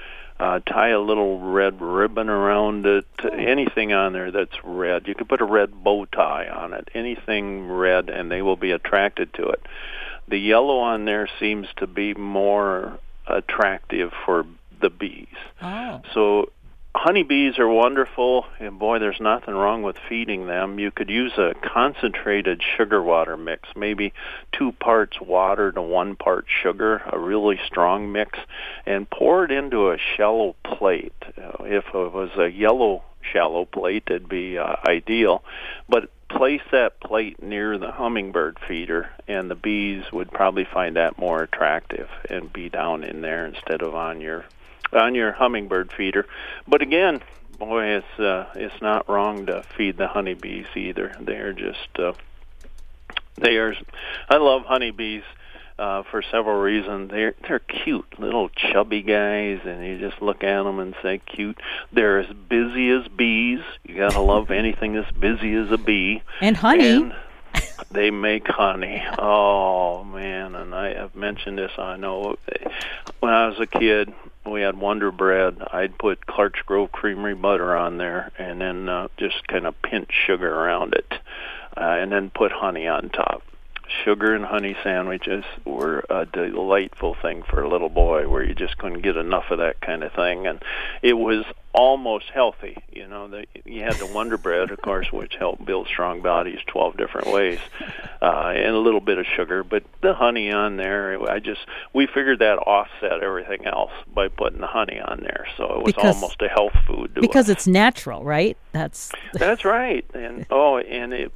uh, 0.44 0.60
tie 0.60 0.90
a 0.90 1.00
little 1.00 1.40
red 1.40 1.80
ribbon 1.80 2.28
around 2.28 2.86
it. 2.86 3.06
Anything 3.32 3.94
on 3.94 4.12
there 4.12 4.30
that's 4.30 4.62
red, 4.62 5.08
you 5.08 5.16
can 5.16 5.26
put 5.26 5.40
a 5.40 5.46
red 5.46 5.74
bow 5.74 6.04
tie 6.04 6.50
on 6.50 6.74
it. 6.74 6.90
Anything 6.94 7.70
red, 7.70 8.10
and 8.10 8.30
they 8.30 8.42
will 8.42 8.58
be 8.58 8.72
attracted 8.72 9.34
to 9.36 9.48
it. 9.48 9.62
The 10.28 10.38
yellow 10.38 10.80
on 10.80 11.06
there 11.06 11.30
seems 11.40 11.68
to 11.78 11.88
be 11.88 12.14
more 12.14 13.00
attractive 13.26 14.12
for 14.26 14.46
the 14.82 14.90
bees. 14.90 15.28
Oh. 15.62 16.02
So 16.14 16.52
honeybees 16.96 17.58
are 17.60 17.68
wonderful, 17.68 18.46
and 18.60 18.78
boy, 18.78 19.00
there's 19.00 19.20
nothing 19.20 19.54
wrong 19.54 19.82
with 19.82 19.98
feeding 20.08 20.48
them. 20.48 20.80
You 20.80 20.92
could 20.92 21.10
use 21.10 21.34
a 21.38 21.54
concentrated 21.62 22.62
sugar 22.78 23.02
water 23.02 23.36
mix, 23.36 23.68
maybe 23.76 24.14
two 24.52 24.72
parts 24.74 25.20
water 25.20 25.72
to 25.72 25.82
one 25.82 26.16
part 26.16 26.46
sugar, 26.48 27.02
a 27.12 27.18
really 27.18 27.60
strong 27.66 28.12
mix, 28.12 28.38
and 28.86 29.10
pour 29.10 29.46
it 29.46 29.52
into 29.52 29.92
a 29.92 29.98
shallow 29.98 30.56
plate. 30.64 31.14
Uh, 31.38 31.64
if 31.64 31.86
it 31.88 32.14
was 32.14 32.32
a 32.38 32.50
yellow 32.50 33.04
shallow 33.22 33.66
plate, 33.66 34.04
it'd 34.08 34.30
be 34.30 34.58
uh, 34.58 34.76
ideal. 34.88 35.44
But 35.90 36.10
place 36.30 36.62
that 36.72 37.00
plate 37.00 37.42
near 37.42 37.78
the 37.78 37.92
hummingbird 37.92 38.58
feeder, 38.68 39.10
and 39.28 39.50
the 39.50 39.56
bees 39.56 40.04
would 40.12 40.32
probably 40.32 40.66
find 40.66 40.96
that 40.96 41.18
more 41.18 41.44
attractive 41.44 42.10
and 42.30 42.52
be 42.52 42.70
down 42.70 43.04
in 43.04 43.22
there 43.22 43.46
instead 43.46 43.82
of 43.82 43.96
on 43.96 44.22
your 44.22 44.46
on 44.96 45.16
your 45.16 45.32
hummingbird 45.32 45.92
feeder. 45.92 46.26
But 46.68 46.82
again, 46.82 47.22
boy, 47.58 47.86
it's 47.86 48.20
uh, 48.20 48.50
it's 48.56 48.82
not 48.82 49.10
wrong 49.10 49.46
to 49.48 49.64
feed 49.78 49.98
the 49.98 50.08
honeybees 50.08 50.68
either. 50.76 51.16
They're 51.20 51.54
just 51.54 52.00
uh, 52.00 52.14
they 53.38 53.58
are. 53.58 53.76
I 54.30 54.38
love 54.38 54.64
honeybees. 54.66 55.24
Uh, 55.80 56.04
for 56.04 56.22
several 56.22 56.62
reasons. 56.62 57.10
They're 57.10 57.34
they're 57.48 57.58
cute, 57.58 58.20
little 58.20 58.48
chubby 58.48 59.02
guys, 59.02 59.60
and 59.66 59.84
you 59.84 59.98
just 59.98 60.22
look 60.22 60.44
at 60.44 60.62
them 60.62 60.78
and 60.78 60.94
say 61.02 61.18
cute. 61.18 61.60
They're 61.92 62.20
as 62.20 62.32
busy 62.48 62.92
as 62.92 63.08
bees. 63.08 63.62
You 63.84 63.98
gotta 63.98 64.22
love 64.22 64.52
anything 64.52 64.96
as 64.98 65.12
busy 65.20 65.56
as 65.56 65.72
a 65.72 65.80
bee. 65.80 66.22
And 66.42 66.56
honey. 66.56 66.88
And 66.88 67.16
they 67.90 68.12
make 68.12 68.48
honey. 68.48 69.04
Oh 69.18 70.04
man, 70.04 70.54
and 70.54 70.76
I 70.76 70.94
have 70.94 71.16
mentioned 71.16 71.58
this. 71.58 71.72
I 71.78 71.98
know 71.98 72.38
when 73.20 73.34
I 73.34 73.48
was 73.48 73.60
a 73.60 73.66
kid, 73.66 74.14
we 74.46 74.62
had 74.62 74.78
Wonder 74.78 75.12
Bread. 75.12 75.58
I'd 75.72 75.98
put 75.98 76.26
Clark's 76.26 76.62
Grove 76.66 76.92
Creamery 76.92 77.36
butter 77.36 77.76
on 77.76 77.98
there, 77.98 78.32
and 78.38 78.60
then 78.60 78.90
uh, 78.90 79.08
just 79.18 79.48
kind 79.48 79.66
of 79.66 79.82
pinch 79.82 80.10
sugar 80.28 80.54
around 80.54 80.94
it, 80.94 81.12
uh, 81.78 81.98
and 82.00 82.12
then 82.12 82.30
put 82.30 82.52
honey 82.52 82.88
on 82.88 83.10
top. 83.10 83.44
Sugar 84.04 84.34
and 84.34 84.46
honey 84.46 84.76
sandwiches 84.84 85.44
were 85.66 86.04
a 86.10 86.26
delightful 86.26 87.16
thing 87.22 87.44
for 87.44 87.62
a 87.62 87.70
little 87.70 87.90
boy 87.90 88.28
where 88.28 88.44
you 88.44 88.54
just 88.56 88.78
couldn't 88.78 89.02
get 89.02 89.18
enough 89.18 89.46
of 89.52 89.60
that 89.60 89.80
kind 89.82 90.04
of 90.04 90.12
thing 90.14 90.48
and 90.48 90.62
it 91.02 91.14
was 91.14 91.44
almost 91.74 92.26
healthy 92.34 92.78
you 92.92 93.08
know 93.08 93.28
the, 93.28 93.46
you 93.66 93.82
had 93.84 93.94
the 93.96 94.06
wonder 94.06 94.38
bread 94.38 94.70
of 94.72 94.80
course 94.82 95.12
which 95.12 95.36
helped 95.40 95.66
build 95.66 95.88
strong 95.88 96.22
bodies 96.22 96.60
12 96.68 96.96
different 96.98 97.28
ways 97.34 97.60
uh 98.22 98.52
and 98.56 98.76
a 98.76 98.80
little 98.80 99.00
bit 99.00 99.18
of 99.18 99.26
sugar 99.26 99.64
but 99.64 99.84
the 100.02 100.14
honey 100.14 100.52
on 100.52 100.78
there 100.78 101.20
i 101.30 101.40
just 101.40 101.62
we 101.92 102.06
figured 102.06 102.40
that 102.40 102.58
offset 102.60 103.24
everything 103.24 103.66
else 103.66 103.92
by 104.14 104.28
putting 104.28 104.62
the 104.62 104.68
honey 104.68 105.00
on 105.00 105.20
there 105.22 105.48
so 105.58 105.64
it 105.66 105.84
was 105.84 105.94
Because- 105.94 106.16
almost 106.16 106.42
a 106.42 106.48
health 106.48 106.74
food 106.86 107.16
to 107.16 107.22
because 107.22 107.50
us. 107.50 107.58
it's 107.58 107.68
natural, 107.68 108.24
right? 108.24 108.56
That's 108.72 109.12
That's 109.34 109.66
right. 109.66 110.06
And 110.14 110.46
oh, 110.52 110.78
and 110.78 111.14
it 111.14 111.32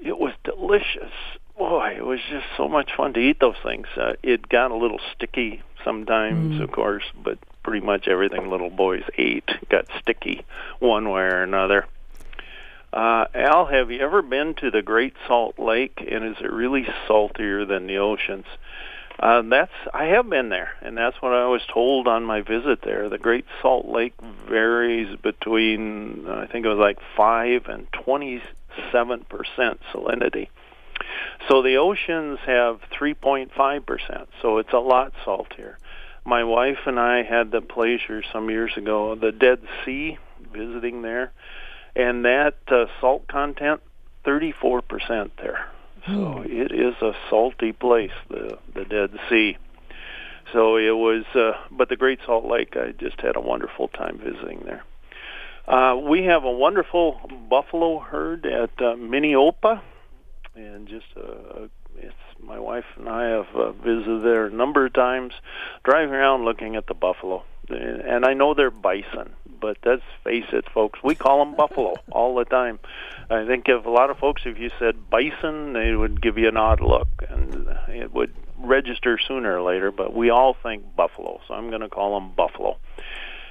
it 0.00 0.18
was 0.18 0.32
delicious. 0.44 1.12
Boy, 1.56 1.94
it 1.96 2.04
was 2.04 2.20
just 2.30 2.46
so 2.56 2.68
much 2.68 2.94
fun 2.96 3.12
to 3.14 3.20
eat 3.20 3.38
those 3.40 3.56
things. 3.62 3.86
Uh, 3.96 4.14
it 4.22 4.48
got 4.48 4.70
a 4.70 4.76
little 4.76 5.00
sticky 5.14 5.62
sometimes, 5.84 6.60
of 6.60 6.72
course, 6.72 7.04
but 7.22 7.38
pretty 7.62 7.84
much 7.84 8.08
everything 8.08 8.50
little 8.50 8.70
boys 8.70 9.04
ate 9.16 9.48
got 9.68 9.86
sticky 10.00 10.44
one 10.80 11.08
way 11.10 11.22
or 11.22 11.42
another. 11.42 11.86
Uh, 12.92 13.26
Al, 13.34 13.66
have 13.66 13.90
you 13.90 14.00
ever 14.00 14.22
been 14.22 14.54
to 14.54 14.70
the 14.70 14.82
Great 14.82 15.14
Salt 15.26 15.58
Lake? 15.58 16.06
And 16.10 16.24
is 16.24 16.36
it 16.40 16.52
really 16.52 16.86
saltier 17.06 17.64
than 17.64 17.86
the 17.86 17.98
oceans? 17.98 18.46
Uh, 19.18 19.42
that's 19.42 19.72
I 19.92 20.06
have 20.06 20.28
been 20.28 20.48
there, 20.48 20.72
and 20.82 20.96
that's 20.96 21.20
what 21.22 21.32
I 21.32 21.46
was 21.46 21.62
told 21.72 22.08
on 22.08 22.24
my 22.24 22.40
visit 22.40 22.82
there. 22.82 23.08
The 23.08 23.18
Great 23.18 23.46
Salt 23.62 23.86
Lake 23.86 24.14
varies 24.48 25.16
between 25.22 26.26
I 26.28 26.46
think 26.46 26.66
it 26.66 26.68
was 26.68 26.78
like 26.78 26.98
five 27.16 27.66
and 27.66 27.86
twenty-seven 27.92 29.26
percent 29.28 29.80
salinity. 29.92 30.48
So 31.48 31.62
the 31.62 31.76
oceans 31.76 32.38
have 32.46 32.80
three 32.96 33.14
point 33.14 33.52
five 33.56 33.84
percent, 33.84 34.28
so 34.40 34.58
it's 34.58 34.72
a 34.72 34.78
lot 34.78 35.12
saltier. 35.24 35.78
My 36.24 36.44
wife 36.44 36.78
and 36.86 36.98
I 36.98 37.22
had 37.22 37.50
the 37.50 37.60
pleasure 37.60 38.22
some 38.32 38.48
years 38.48 38.72
ago 38.76 39.10
of 39.10 39.20
the 39.20 39.32
Dead 39.32 39.60
Sea, 39.84 40.16
visiting 40.52 41.02
there, 41.02 41.32
and 41.94 42.24
that 42.24 42.56
uh, 42.68 42.86
salt 43.00 43.28
content 43.28 43.80
thirty-four 44.24 44.82
percent 44.82 45.32
there. 45.36 45.66
So 46.06 46.42
it 46.44 46.70
is 46.70 46.94
a 47.00 47.12
salty 47.30 47.72
place, 47.72 48.12
the 48.28 48.58
the 48.74 48.84
Dead 48.84 49.10
Sea. 49.28 49.56
So 50.52 50.76
it 50.76 50.90
was, 50.90 51.24
uh, 51.34 51.52
but 51.70 51.88
the 51.88 51.96
Great 51.96 52.20
Salt 52.24 52.44
Lake, 52.44 52.76
I 52.76 52.92
just 52.92 53.20
had 53.20 53.36
a 53.36 53.40
wonderful 53.40 53.88
time 53.88 54.18
visiting 54.22 54.60
there. 54.64 54.84
Uh, 55.66 55.96
we 55.96 56.24
have 56.24 56.44
a 56.44 56.50
wonderful 56.50 57.18
buffalo 57.48 57.98
herd 57.98 58.44
at 58.44 58.70
uh, 58.78 58.94
Minneopa, 58.96 59.80
and 60.54 60.88
just 60.88 61.06
uh, 61.16 61.68
it's 61.96 62.14
my 62.40 62.58
wife 62.58 62.84
and 62.96 63.08
I 63.08 63.28
have 63.28 63.54
uh, 63.54 63.72
visited 63.72 64.22
there 64.22 64.46
a 64.46 64.50
number 64.50 64.86
of 64.86 64.92
times, 64.92 65.32
driving 65.84 66.14
around 66.14 66.44
looking 66.44 66.76
at 66.76 66.86
the 66.86 66.94
buffalo. 66.94 67.44
And 67.68 68.26
I 68.26 68.34
know 68.34 68.52
they're 68.52 68.70
bison, 68.70 69.32
but 69.60 69.78
let's 69.86 70.02
face 70.22 70.44
it, 70.52 70.66
folks, 70.74 71.00
we 71.02 71.14
call 71.14 71.42
them 71.44 71.54
buffalo 71.54 71.94
all 72.10 72.34
the 72.34 72.44
time. 72.44 72.78
I 73.30 73.46
think 73.46 73.68
if 73.68 73.86
a 73.86 73.90
lot 73.90 74.10
of 74.10 74.18
folks, 74.18 74.42
if 74.44 74.58
you 74.58 74.70
said 74.78 75.08
bison, 75.08 75.72
they 75.72 75.94
would 75.94 76.20
give 76.20 76.36
you 76.36 76.48
an 76.48 76.58
odd 76.58 76.80
look, 76.80 77.08
and 77.26 77.68
it 77.88 78.12
would 78.12 78.34
register 78.58 79.18
sooner 79.18 79.58
or 79.58 79.62
later. 79.62 79.90
But 79.90 80.14
we 80.14 80.28
all 80.28 80.54
think 80.62 80.94
buffalo, 80.94 81.40
so 81.48 81.54
I'm 81.54 81.70
going 81.70 81.80
to 81.80 81.88
call 81.88 82.20
them 82.20 82.32
buffalo. 82.36 82.76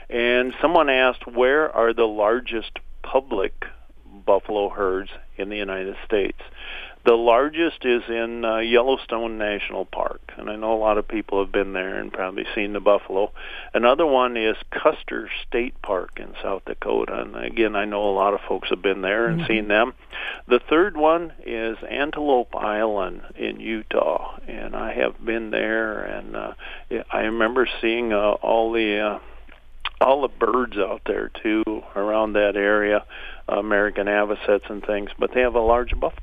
And 0.10 0.54
someone 0.62 0.90
asked, 0.90 1.26
where 1.26 1.76
are 1.76 1.94
the 1.94 2.06
largest 2.06 2.78
public 3.02 3.66
buffalo 4.26 4.70
herds 4.70 5.10
in 5.38 5.50
the 5.50 5.58
United 5.58 5.96
States? 6.06 6.40
The 7.06 7.16
largest 7.16 7.84
is 7.84 8.04
in 8.08 8.46
uh, 8.46 8.60
Yellowstone 8.60 9.38
National 9.38 9.84
Park, 9.84 10.22
and 10.38 10.50
I 10.50 10.56
know 10.56 10.74
a 10.74 10.80
lot 10.80 10.98
of 10.98 11.06
people 11.06 11.44
have 11.44 11.52
been 11.52 11.74
there 11.74 12.00
and 12.00 12.14
probably 12.14 12.46
seen 12.56 12.72
the 12.72 12.80
buffalo. 12.80 13.34
Another 13.74 14.06
one 14.06 14.38
is 14.38 14.56
Custer 14.72 15.30
State 15.46 15.82
Park 15.82 16.12
in 16.16 16.34
South 16.42 16.64
Dakota, 16.66 17.22
and 17.22 17.36
again, 17.36 17.76
I 17.76 17.84
know 17.84 18.10
a 18.10 18.16
lot 18.16 18.34
of 18.34 18.40
folks 18.48 18.70
have 18.70 18.82
been 18.82 19.02
there 19.02 19.28
and 19.28 19.46
seen 19.48 19.68
them. 19.68 19.94
The 20.48 20.62
third 20.70 20.96
one 20.96 21.34
is 21.46 21.78
Antelope 21.90 22.56
Island 22.56 23.24
in 23.36 23.60
Utah, 23.60 24.40
and 24.48 24.74
I 24.74 24.94
have 24.94 25.24
been 25.26 25.52
there, 25.52 26.04
and 26.04 26.36
uh, 26.38 26.54
I 27.12 27.24
remember 27.24 27.68
seeing 27.82 28.14
uh, 28.14 28.32
all 28.42 28.72
the 28.72 29.00
uh, 29.00 29.20
all 30.00 30.22
the 30.22 30.30
birds 30.30 30.78
out 30.78 31.02
there 31.06 31.32
too 31.42 31.84
around 31.98 32.34
that 32.34 32.56
area, 32.56 33.04
American 33.50 34.08
avocets 34.08 34.66
and 34.70 34.86
things. 34.86 35.10
But 35.20 35.32
they 35.34 35.42
have 35.42 35.56
a 35.56 35.60
large 35.60 35.92
buffalo. 35.92 36.22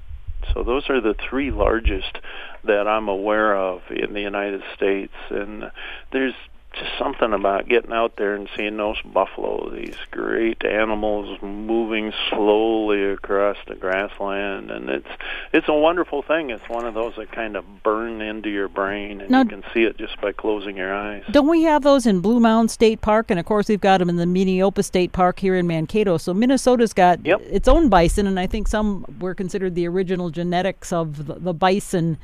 So 0.55 0.63
those 0.63 0.89
are 0.89 1.01
the 1.01 1.15
three 1.29 1.51
largest 1.51 2.19
that 2.65 2.87
I'm 2.87 3.09
aware 3.09 3.57
of 3.57 3.83
in 3.91 4.13
the 4.13 4.21
United 4.21 4.63
States, 4.75 5.15
and 5.31 5.71
there's 6.13 6.35
just 6.73 6.91
something 6.99 7.33
about 7.33 7.69
getting 7.69 7.93
out 7.93 8.17
there 8.17 8.35
and 8.35 8.49
seeing 8.57 8.77
those 8.77 8.97
buffalo, 9.03 9.71
these 9.71 9.97
great 10.11 10.65
animals 10.65 11.37
moving 11.43 12.13
slowly 12.31 13.03
across 13.13 13.57
the 13.67 13.75
grassland, 13.75 14.71
and 14.71 14.89
it's 14.89 15.09
it's 15.53 15.69
a 15.69 15.75
wonderful 15.75 16.23
thing. 16.23 16.51
It's 16.51 16.69
one 16.69 16.87
of 16.87 16.95
those 16.95 17.15
that 17.17 17.33
kind 17.33 17.57
of 17.57 17.65
burn 17.83 18.21
into 18.21 18.49
your 18.51 18.69
brain, 18.69 19.21
and 19.21 19.31
Now- 19.31 19.43
you 19.43 19.49
can 19.49 19.65
see 19.75 19.83
it 19.83 19.99
just 19.99 20.21
by 20.21 20.33
closing 20.33 20.77
your 20.77 20.95
eyes. 20.95 21.25
Don't 21.31 21.49
we 21.49 21.63
have 21.65 21.83
those 21.83 22.07
in 22.07 22.21
Blue 22.21 22.39
Mountain 22.41 22.69
State 22.69 23.01
Park? 23.01 23.31
And 23.31 23.41
of 23.41 23.47
course, 23.47 23.69
we've 23.69 23.81
got 23.81 23.99
them 23.99 24.09
in 24.09 24.17
the 24.17 24.25
Minneopa 24.25 24.85
State 24.85 25.13
Park 25.13 25.41
here 25.41 25.57
in 25.57 25.67
Mankato. 25.67 26.17
So 26.19 26.33
Minnesota's 26.33 26.93
got 26.93 27.25
Yep. 27.27 27.41
its 27.51 27.69
own 27.69 27.89
bison, 27.89 28.27
and 28.27 28.39
I 28.39 28.47
think 28.47 28.69
some 28.69 29.05
were 29.21 29.35
considered 29.35 29.75
the 29.75 29.89
original 29.89 30.31
genetics 30.31 30.93
of 30.93 31.27
the, 31.27 31.35
the 31.35 31.53
bison 31.55 32.17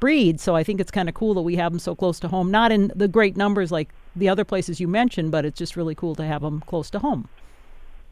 breed. 0.00 0.40
So 0.40 0.54
I 0.54 0.62
think 0.64 0.80
it's 0.80 0.90
kind 0.90 1.08
of 1.08 1.14
cool 1.14 1.34
that 1.34 1.42
we 1.42 1.56
have 1.56 1.72
them 1.72 1.78
so 1.78 1.94
close 1.94 2.18
to 2.20 2.28
home. 2.28 2.50
Not 2.50 2.72
in 2.72 2.92
the 2.94 3.08
great 3.08 3.36
numbers 3.36 3.70
like 3.70 3.88
the 4.16 4.28
other 4.28 4.44
places 4.44 4.80
you 4.80 4.88
mentioned, 4.88 5.30
but 5.30 5.44
it's 5.44 5.58
just 5.58 5.76
really 5.76 5.94
cool 5.94 6.14
to 6.16 6.24
have 6.24 6.42
them 6.42 6.60
close 6.66 6.90
to 6.90 6.98
home. 6.98 7.28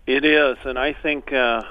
It 0.07 0.25
is, 0.25 0.57
and 0.65 0.79
I 0.79 0.93
think 0.93 1.33
uh, 1.33 1.63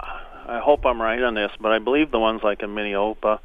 I 0.00 0.58
hope 0.60 0.84
I'm 0.84 1.00
right 1.00 1.22
on 1.22 1.34
this, 1.34 1.50
but 1.60 1.72
I 1.72 1.78
believe 1.78 2.10
the 2.10 2.18
ones 2.20 2.42
like 2.42 2.62
in 2.62 2.70
Minneopa 2.70 3.38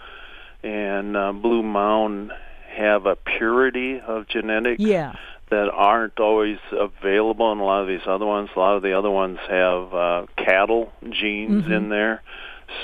and 0.63 1.17
uh, 1.17 1.31
Blue 1.33 1.63
Mountain 1.63 2.31
have 2.75 3.05
a 3.05 3.15
purity 3.15 3.99
of 3.99 4.27
genetics 4.27 4.81
Yeah. 4.81 5.13
that 5.49 5.69
aren't 5.69 6.19
always 6.19 6.57
available 6.71 7.51
in 7.51 7.59
a 7.59 7.63
lot 7.65 7.81
of 7.81 7.87
these 7.87 8.05
other 8.07 8.25
ones. 8.25 8.49
A 8.55 8.59
lot 8.59 8.75
of 8.75 8.81
the 8.83 8.93
other 8.97 9.09
ones 9.11 9.37
have 9.49 9.93
uh, 9.93 10.25
cattle 10.37 10.91
genes 11.09 11.65
in 11.67 11.89
there, 11.89 12.21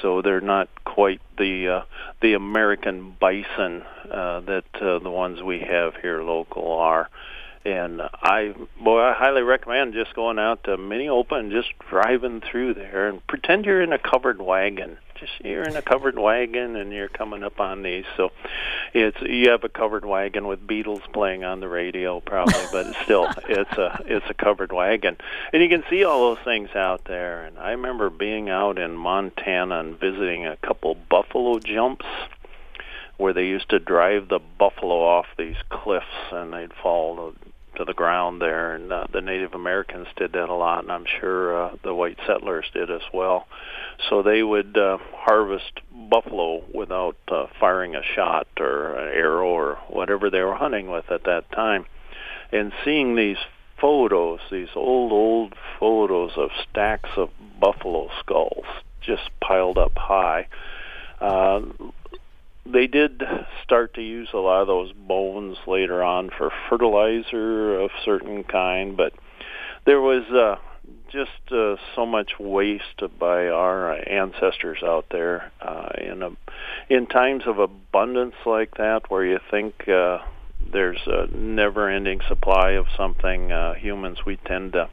so 0.02 0.22
they're 0.22 0.42
not 0.42 0.70
quite 0.98 1.22
the 1.38 1.68
uh, 1.68 1.82
the 2.24 2.34
American 2.34 3.16
bison 3.20 3.84
uh, 4.12 4.40
that 4.40 4.64
uh, 4.82 4.98
the 4.98 5.12
ones 5.12 5.44
we 5.44 5.60
have 5.60 5.96
here 6.02 6.24
local 6.24 6.72
are. 6.72 7.08
And 7.68 8.02
I, 8.02 8.56
boy, 8.82 9.02
I 9.02 9.12
highly 9.12 9.42
recommend 9.42 9.94
just 9.94 10.16
going 10.16 10.40
out 10.40 10.64
to 10.64 10.78
Minneopa 10.78 11.34
and 11.34 11.52
just 11.52 11.68
driving 11.90 12.40
through 12.40 12.76
there 12.76 13.10
and 13.10 13.28
pretend 13.28 13.66
you're 13.66 13.82
in 13.82 13.92
a 13.92 14.00
covered 14.00 14.42
wagon. 14.42 14.98
Just 15.16 15.34
you're 15.44 15.64
in 15.68 15.76
a 15.76 15.82
covered 15.82 16.18
wagon 16.18 16.78
and 16.78 16.94
you're 16.94 17.10
coming 17.10 17.44
up 17.44 17.60
on 17.60 17.84
these. 17.84 18.06
So 18.16 18.32
it's 18.94 19.22
you 19.22 19.50
have 19.50 19.66
a 19.66 19.70
covered 19.70 20.06
wagon 20.06 20.48
with 20.48 20.66
Beatles 20.66 21.02
playing 21.12 21.44
on 21.44 21.60
the 21.60 21.68
radio 21.68 22.22
probably, 22.22 22.64
but 22.72 22.88
it's 22.88 23.00
still 23.00 23.28
it's 23.50 23.74
a 23.74 24.02
it's 24.06 24.30
a 24.30 24.34
covered 24.34 24.72
wagon, 24.72 25.18
and 25.52 25.62
you 25.62 25.68
can 25.68 25.84
see 25.90 26.06
all 26.06 26.34
those 26.34 26.46
things 26.46 26.70
out 26.74 27.04
there. 27.04 27.44
And 27.44 27.60
I 27.60 27.72
remember 27.72 28.10
being 28.10 28.50
out 28.50 28.80
in 28.80 28.96
Montana 28.96 29.82
and 29.82 30.00
visiting 30.00 30.46
a 30.46 30.56
couple 30.56 30.96
buffalo 30.96 31.60
jumps 31.60 32.06
where 33.18 33.34
they 33.34 33.48
used 33.48 33.70
to 33.72 33.80
drive 33.80 34.30
the 34.30 34.40
buffalo 34.40 35.02
off 35.02 35.26
these 35.38 35.58
cliffs 35.70 36.32
and 36.32 36.54
they'd 36.54 36.74
fall 36.82 37.34
to, 37.78 37.86
the 37.86 37.94
ground 37.94 38.42
there 38.42 38.76
and 38.76 38.92
uh, 38.92 39.06
the 39.14 39.22
native 39.22 39.54
americans 39.54 40.08
did 40.18 40.34
that 40.34 40.50
a 40.50 40.54
lot 40.54 40.84
and 40.84 40.92
i'm 40.92 41.06
sure 41.20 41.66
uh, 41.66 41.76
the 41.84 41.94
white 41.94 42.18
settlers 42.28 42.66
did 42.74 42.92
as 42.92 43.02
well. 43.14 43.48
So 44.10 44.22
they 44.22 44.44
would 44.44 44.78
uh, 44.78 44.98
harvest 45.14 45.80
buffalo 46.10 46.64
without 46.74 47.18
uh, 47.30 47.48
firing 47.60 47.96
a 47.96 48.04
shot 48.16 48.48
or 48.60 48.96
an 48.96 49.14
arrow 49.14 49.48
or 49.48 49.76
whatever 49.88 50.30
they 50.30 50.42
were 50.42 50.56
hunting 50.56 50.90
with 50.90 51.12
at 51.12 51.24
that 51.24 51.52
time. 51.52 51.86
And 52.52 52.72
seeing 52.86 53.16
these 53.16 53.38
photos 53.80 54.40
these 54.52 54.70
old 54.76 55.12
old 55.12 55.54
photos 55.80 56.32
of 56.36 56.50
stacks 56.70 57.10
of 57.16 57.30
buffalo 57.60 58.10
skulls 58.20 58.66
just 59.02 59.30
piled 59.40 59.78
up 59.78 59.92
high 59.96 60.48
uh, 61.22 61.62
they 62.72 62.88
did 62.88 63.24
start 63.64 63.94
to 63.96 64.02
use 64.02 64.30
a 64.34 64.38
lot 64.38 64.62
of 64.62 64.68
those 64.68 64.92
bones 64.94 65.58
later 65.66 66.04
on 66.04 66.30
for 66.30 66.52
fertilizer 66.70 67.80
of 67.80 67.92
certain 68.04 68.44
kind, 68.44 68.98
but 68.98 69.14
there 69.86 70.02
was 70.02 70.24
uh, 70.32 70.58
just 71.10 71.52
uh, 71.52 71.76
so 71.96 72.06
much 72.06 72.34
waste 72.40 73.02
by 73.18 73.48
our 73.48 73.94
ancestors 74.10 74.80
out 74.84 75.06
there 75.12 75.52
uh, 75.62 75.90
in 76.00 76.22
a, 76.22 76.32
in 76.90 77.08
times 77.08 77.44
of 77.46 77.60
abundance 77.60 78.36
like 78.46 78.76
that, 78.78 79.10
where 79.10 79.26
you 79.26 79.40
think 79.50 79.88
uh, 79.88 80.20
there's 80.72 81.00
a 81.08 81.28
never-ending 81.36 82.22
supply 82.28 82.72
of 82.72 82.86
something. 82.96 83.52
Uh, 83.52 83.74
humans, 83.76 84.20
we 84.26 84.36
tend 84.38 84.74
to 84.74 84.90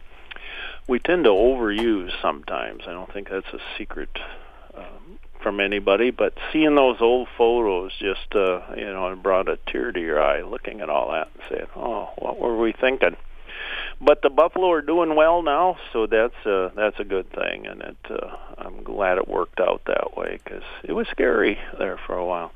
we 0.86 0.98
tend 0.98 1.24
to 1.24 1.30
overuse 1.30 2.10
sometimes. 2.20 2.82
I 2.86 2.92
don't 2.92 3.12
think 3.12 3.30
that's 3.30 3.52
a 3.54 3.58
secret 3.78 4.10
from 5.44 5.60
anybody, 5.60 6.10
but 6.10 6.32
seeing 6.52 6.74
those 6.74 6.96
old 7.00 7.28
photos 7.36 7.92
just 8.00 8.34
uh, 8.34 8.62
you 8.76 8.86
know 8.86 9.12
it 9.12 9.22
brought 9.22 9.48
a 9.48 9.58
tear 9.66 9.92
to 9.92 10.00
your 10.00 10.20
eye 10.20 10.42
looking 10.42 10.80
at 10.80 10.88
all 10.88 11.12
that 11.12 11.28
and 11.34 11.42
saying, 11.50 11.66
"Oh, 11.76 12.08
what 12.16 12.40
were 12.40 12.58
we 12.58 12.72
thinking?" 12.72 13.16
But 14.00 14.22
the 14.22 14.30
buffalo 14.30 14.70
are 14.72 14.82
doing 14.82 15.14
well 15.14 15.42
now, 15.42 15.76
so 15.92 16.06
that's 16.06 16.46
uh, 16.46 16.70
that's 16.74 16.98
a 16.98 17.04
good 17.04 17.30
thing, 17.30 17.66
and 17.66 17.82
it 17.82 17.96
uh, 18.10 18.36
I'm 18.58 18.82
glad 18.82 19.18
it 19.18 19.28
worked 19.28 19.60
out 19.60 19.82
that 19.86 20.16
way 20.16 20.40
because 20.42 20.64
it 20.82 20.92
was 20.92 21.06
scary 21.08 21.58
there 21.78 21.98
for 22.06 22.16
a 22.16 22.24
while. 22.24 22.52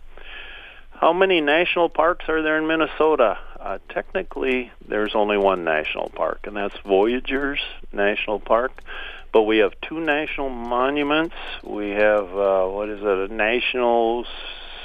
How 0.91 1.13
many 1.13 1.41
national 1.41 1.91
parks 1.91 2.29
are 2.29 2.43
there 2.43 2.59
in 2.59 2.67
Minnesota? 2.67 3.39
Uh, 3.61 3.79
technically, 3.89 4.73
there's 4.89 5.15
only 5.15 5.37
one 5.37 5.63
national 5.63 6.09
park, 6.09 6.41
and 6.49 6.57
that's 6.57 6.77
Voyageurs 6.85 7.61
National 7.93 8.41
Park. 8.41 8.83
But 9.33 9.43
we 9.43 9.59
have 9.59 9.73
two 9.83 10.01
national 10.01 10.49
monuments. 10.49 11.35
We 11.63 11.91
have 11.91 12.35
uh, 12.35 12.67
what 12.67 12.89
is 12.89 13.01
it? 13.03 13.31
A 13.31 13.35
national 13.35 14.25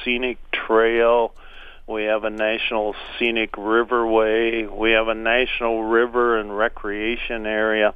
scenic 0.04 0.38
trail. 0.52 1.34
We 1.88 2.04
have 2.06 2.24
a 2.24 2.30
national 2.30 2.96
scenic 3.18 3.54
riverway. 3.54 4.70
We 4.70 4.92
have 4.92 5.08
a 5.08 5.16
national 5.16 5.84
river 5.84 6.40
and 6.40 6.56
recreation 6.58 7.46
area. 7.46 7.94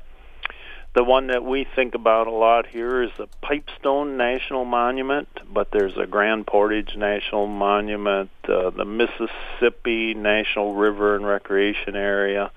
The 0.97 1.03
one 1.03 1.27
that 1.27 1.45
we 1.45 1.63
think 1.75 1.93
about 1.93 2.25
a 2.25 2.31
lot 2.31 2.65
here 2.65 3.03
is 3.03 3.11
the 3.19 3.27
Pipestone 3.41 4.17
National 4.17 4.65
Monument, 4.65 5.27
but 5.47 5.69
there's 5.71 5.95
a 5.95 6.07
Grand 6.07 6.47
Portage 6.47 6.95
National 6.97 7.45
Monument, 7.45 8.31
uh, 8.45 8.71
the 8.71 8.83
Mississippi 8.83 10.15
National 10.15 10.73
River 10.73 11.15
and 11.15 11.23
Recreation 11.23 11.95
Area, 11.95 12.51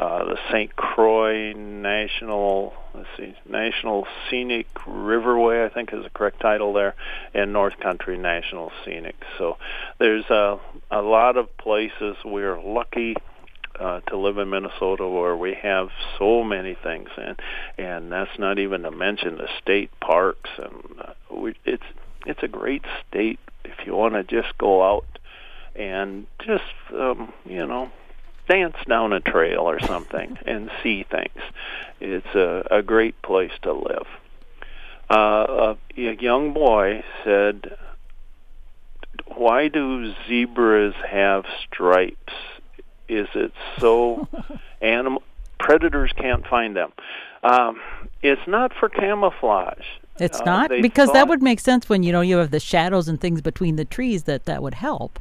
uh, 0.00 0.24
the 0.24 0.38
St. 0.50 0.74
Croix 0.74 1.52
National, 1.52 2.72
let's 2.94 3.06
see, 3.18 3.34
National 3.46 4.06
Scenic 4.30 4.72
Riverway, 4.86 5.66
I 5.66 5.68
think 5.68 5.92
is 5.92 6.04
the 6.04 6.08
correct 6.08 6.40
title 6.40 6.72
there, 6.72 6.94
and 7.34 7.52
North 7.52 7.78
Country 7.78 8.16
National 8.16 8.72
Scenic. 8.82 9.16
So 9.36 9.58
there's 9.98 10.24
a, 10.30 10.58
a 10.90 11.02
lot 11.02 11.36
of 11.36 11.54
places 11.58 12.16
we're 12.24 12.58
lucky 12.58 13.14
uh, 13.78 14.00
to 14.08 14.16
live 14.16 14.38
in 14.38 14.48
Minnesota 14.48 15.06
where 15.06 15.36
we 15.36 15.52
have 15.62 15.90
so 16.18 16.44
many 16.44 16.74
things, 16.82 17.10
and 17.18 17.38
and 17.76 18.10
that's 18.10 18.38
not 18.38 18.58
even 18.58 18.82
to 18.82 18.90
mention 18.90 19.36
the 19.36 19.48
state 19.62 19.90
parks, 20.00 20.48
and 20.56 20.82
uh, 20.98 21.12
we, 21.34 21.54
it's 21.66 21.84
it's 22.24 22.42
a 22.42 22.48
great 22.48 22.86
state 23.06 23.38
if 23.66 23.86
you 23.86 23.94
want 23.94 24.14
to 24.14 24.24
just 24.24 24.56
go 24.56 24.82
out 24.82 25.18
and 25.76 26.26
just 26.42 26.64
um, 26.94 27.34
you 27.44 27.66
know 27.66 27.90
dance 28.50 28.76
down 28.88 29.12
a 29.12 29.20
trail 29.20 29.60
or 29.60 29.80
something 29.80 30.38
and 30.46 30.70
see 30.82 31.04
things. 31.04 31.42
It's 32.00 32.34
a, 32.34 32.66
a 32.70 32.82
great 32.82 33.20
place 33.22 33.52
to 33.62 33.72
live. 33.72 34.06
Uh, 35.10 35.74
a, 35.96 36.00
a 36.00 36.14
young 36.14 36.52
boy 36.52 37.04
said, 37.24 37.76
"Why 39.26 39.68
do 39.68 40.14
zebras 40.28 40.94
have 41.08 41.44
stripes?" 41.66 42.32
is 43.10 43.26
it 43.34 43.52
so 43.78 44.28
animal 44.80 45.22
predators 45.58 46.12
can't 46.16 46.46
find 46.46 46.76
them. 46.76 46.92
Um, 47.42 47.80
it's 48.22 48.46
not 48.46 48.72
for 48.72 48.88
camouflage. 48.88 49.84
It's 50.18 50.40
uh, 50.40 50.44
not 50.44 50.70
because 50.80 51.06
thought, 51.06 51.14
that 51.14 51.28
would 51.28 51.42
make 51.42 51.60
sense 51.60 51.88
when 51.88 52.02
you 52.02 52.12
know 52.12 52.20
you 52.20 52.36
have 52.36 52.50
the 52.50 52.60
shadows 52.60 53.08
and 53.08 53.20
things 53.20 53.40
between 53.40 53.76
the 53.76 53.84
trees 53.84 54.24
that 54.24 54.44
that 54.44 54.62
would 54.62 54.74
help. 54.74 55.18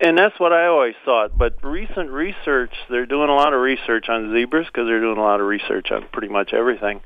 And 0.00 0.18
that's 0.18 0.38
what 0.38 0.52
I 0.52 0.66
always 0.66 0.94
thought. 1.04 1.36
But 1.36 1.62
recent 1.62 2.10
research, 2.10 2.72
they're 2.90 3.06
doing 3.06 3.28
a 3.28 3.34
lot 3.34 3.52
of 3.54 3.60
research 3.60 4.08
on 4.08 4.32
zebras 4.32 4.66
because 4.66 4.86
they're 4.86 5.00
doing 5.00 5.18
a 5.18 5.22
lot 5.22 5.40
of 5.40 5.46
research 5.46 5.90
on 5.90 6.06
pretty 6.12 6.28
much 6.28 6.52
everything. 6.52 7.00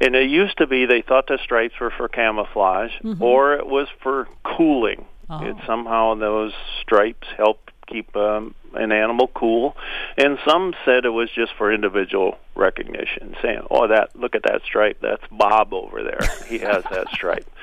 And 0.00 0.14
it 0.14 0.30
used 0.30 0.58
to 0.58 0.66
be 0.66 0.86
they 0.86 1.02
thought 1.02 1.26
the 1.26 1.38
stripes 1.42 1.74
were 1.80 1.92
for 1.96 2.08
camouflage 2.08 2.92
mm-hmm. 3.02 3.22
or 3.22 3.54
it 3.54 3.66
was 3.66 3.88
for 4.02 4.28
cooling. 4.44 5.06
Oh. 5.28 5.44
It 5.44 5.56
somehow 5.66 6.14
those 6.16 6.52
stripes 6.82 7.28
help 7.36 7.70
keep 7.86 8.16
um, 8.16 8.54
an 8.74 8.92
animal 8.92 9.28
cool, 9.34 9.76
and 10.16 10.38
some 10.46 10.74
said 10.84 11.04
it 11.04 11.10
was 11.10 11.30
just 11.30 11.52
for 11.56 11.72
individual 11.72 12.38
recognition, 12.54 13.36
saying, 13.42 13.62
"Oh, 13.70 13.88
that 13.88 14.16
look 14.16 14.34
at 14.34 14.42
that 14.44 14.62
stripe. 14.64 14.98
That's 15.00 15.22
Bob 15.30 15.72
over 15.72 16.02
there. 16.02 16.20
He 16.48 16.58
has 16.58 16.84
that 16.90 17.08
stripe." 17.12 17.46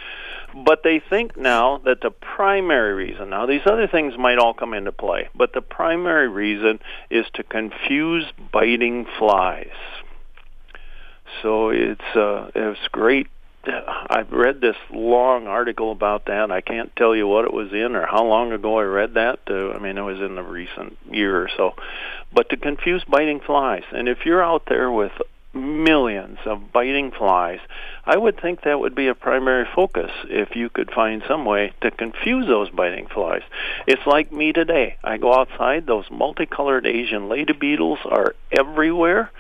But 0.66 0.84
they 0.84 1.00
think 1.00 1.38
now 1.38 1.80
that 1.86 2.02
the 2.02 2.12
primary 2.12 2.94
reason, 2.94 3.30
now 3.30 3.46
these 3.46 3.62
other 3.66 3.88
things 3.88 4.18
might 4.18 4.38
all 4.38 4.54
come 4.54 4.74
into 4.74 4.92
play, 4.92 5.30
but 5.36 5.54
the 5.54 5.62
primary 5.62 6.28
reason 6.28 6.80
is 7.10 7.26
to 7.36 7.44
confuse 7.44 8.26
biting 8.52 9.06
flies. 9.18 9.68
So 11.42 11.70
it's 11.70 12.16
uh, 12.16 12.50
it's 12.56 12.88
great 12.92 13.28
I've 14.10 14.32
read 14.32 14.62
this 14.62 14.76
long 14.92 15.48
article 15.48 15.92
about 15.92 16.26
that. 16.26 16.52
I 16.52 16.62
can't 16.62 16.96
tell 16.96 17.16
you 17.16 17.28
what 17.28 17.46
it 17.46 17.54
was 17.54 17.72
in 17.72 17.96
or 17.96 18.06
how 18.06 18.26
long 18.26 18.52
ago 18.52 18.80
I 18.80 18.84
read 18.84 19.16
that. 19.16 19.40
Uh, 19.50 19.72
I 19.72 19.80
mean, 19.80 19.98
it 19.98 20.02
was 20.02 20.20
in 20.20 20.36
the 20.36 20.44
recent 20.44 20.98
year 21.12 21.42
or 21.42 21.50
so. 21.56 21.74
But 22.34 22.50
to 22.50 22.58
confuse 22.58 23.04
biting 23.04 23.40
flies, 23.40 23.84
and 23.92 24.08
if 24.08 24.26
you're 24.26 24.44
out 24.44 24.64
there 24.68 24.92
with 24.92 25.12
millions 25.58 26.40
of 26.46 26.72
biting 26.72 27.12
flies, 27.12 27.60
I 28.06 28.18
would 28.18 28.40
think 28.40 28.62
that 28.62 28.80
would 28.80 28.96
be 28.96 29.08
a 29.08 29.16
primary 29.16 29.68
focus 29.76 30.12
if 30.26 30.56
you 30.56 30.70
could 30.70 30.92
find 30.92 31.24
some 31.28 31.46
way 31.46 31.74
to 31.82 31.92
confuse 31.92 32.48
those 32.48 32.70
biting 32.70 33.08
flies. 33.08 33.44
It's 33.86 34.06
like 34.06 34.32
me 34.32 34.54
today. 34.54 34.98
I 35.04 35.18
go 35.18 35.34
outside, 35.34 35.86
those 35.86 36.10
multicolored 36.12 36.86
Asian 36.86 37.30
lady 37.30 37.54
beetles 37.54 38.00
are 38.06 38.36
everywhere. 38.52 39.32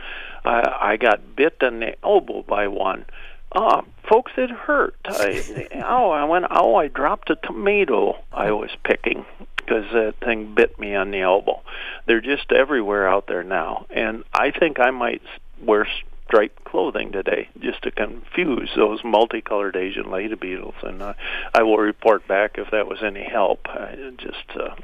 I, 0.43 0.91
I 0.93 0.97
got 0.97 1.35
bit 1.35 1.57
in 1.61 1.79
the 1.79 1.95
elbow 2.03 2.43
by 2.43 2.67
one 2.67 3.05
uh, 3.51 3.81
folks, 4.09 4.31
it 4.37 4.51
hurt. 4.51 4.95
I, 5.05 5.67
oh, 5.85 6.11
I 6.11 6.25
went. 6.25 6.45
Oh, 6.49 6.75
I 6.75 6.87
dropped 6.87 7.29
a 7.29 7.35
tomato 7.35 8.23
I 8.31 8.51
was 8.51 8.69
picking 8.83 9.25
because 9.55 9.85
that 9.93 10.15
thing 10.23 10.53
bit 10.53 10.79
me 10.79 10.95
on 10.95 11.11
the 11.11 11.21
elbow. 11.21 11.61
They're 12.05 12.21
just 12.21 12.51
everywhere 12.51 13.07
out 13.07 13.27
there 13.27 13.43
now, 13.43 13.85
and 13.89 14.23
I 14.33 14.51
think 14.51 14.79
I 14.79 14.91
might 14.91 15.21
wear 15.61 15.87
striped 16.27 16.63
clothing 16.65 17.11
today 17.11 17.49
just 17.59 17.81
to 17.83 17.91
confuse 17.91 18.69
those 18.75 19.03
multicolored 19.03 19.75
Asian 19.75 20.11
lady 20.11 20.35
beetles, 20.35 20.75
and 20.83 21.01
uh, 21.01 21.13
I 21.53 21.63
will 21.63 21.77
report 21.77 22.27
back 22.27 22.57
if 22.57 22.71
that 22.71 22.87
was 22.87 22.99
any 23.03 23.23
help. 23.23 23.67
I 23.67 23.95
just 24.17 24.59
uh, 24.59 24.75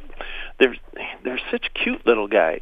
they're 0.59 0.75
they're 1.23 1.41
such 1.51 1.73
cute 1.73 2.05
little 2.05 2.27
guys. 2.27 2.61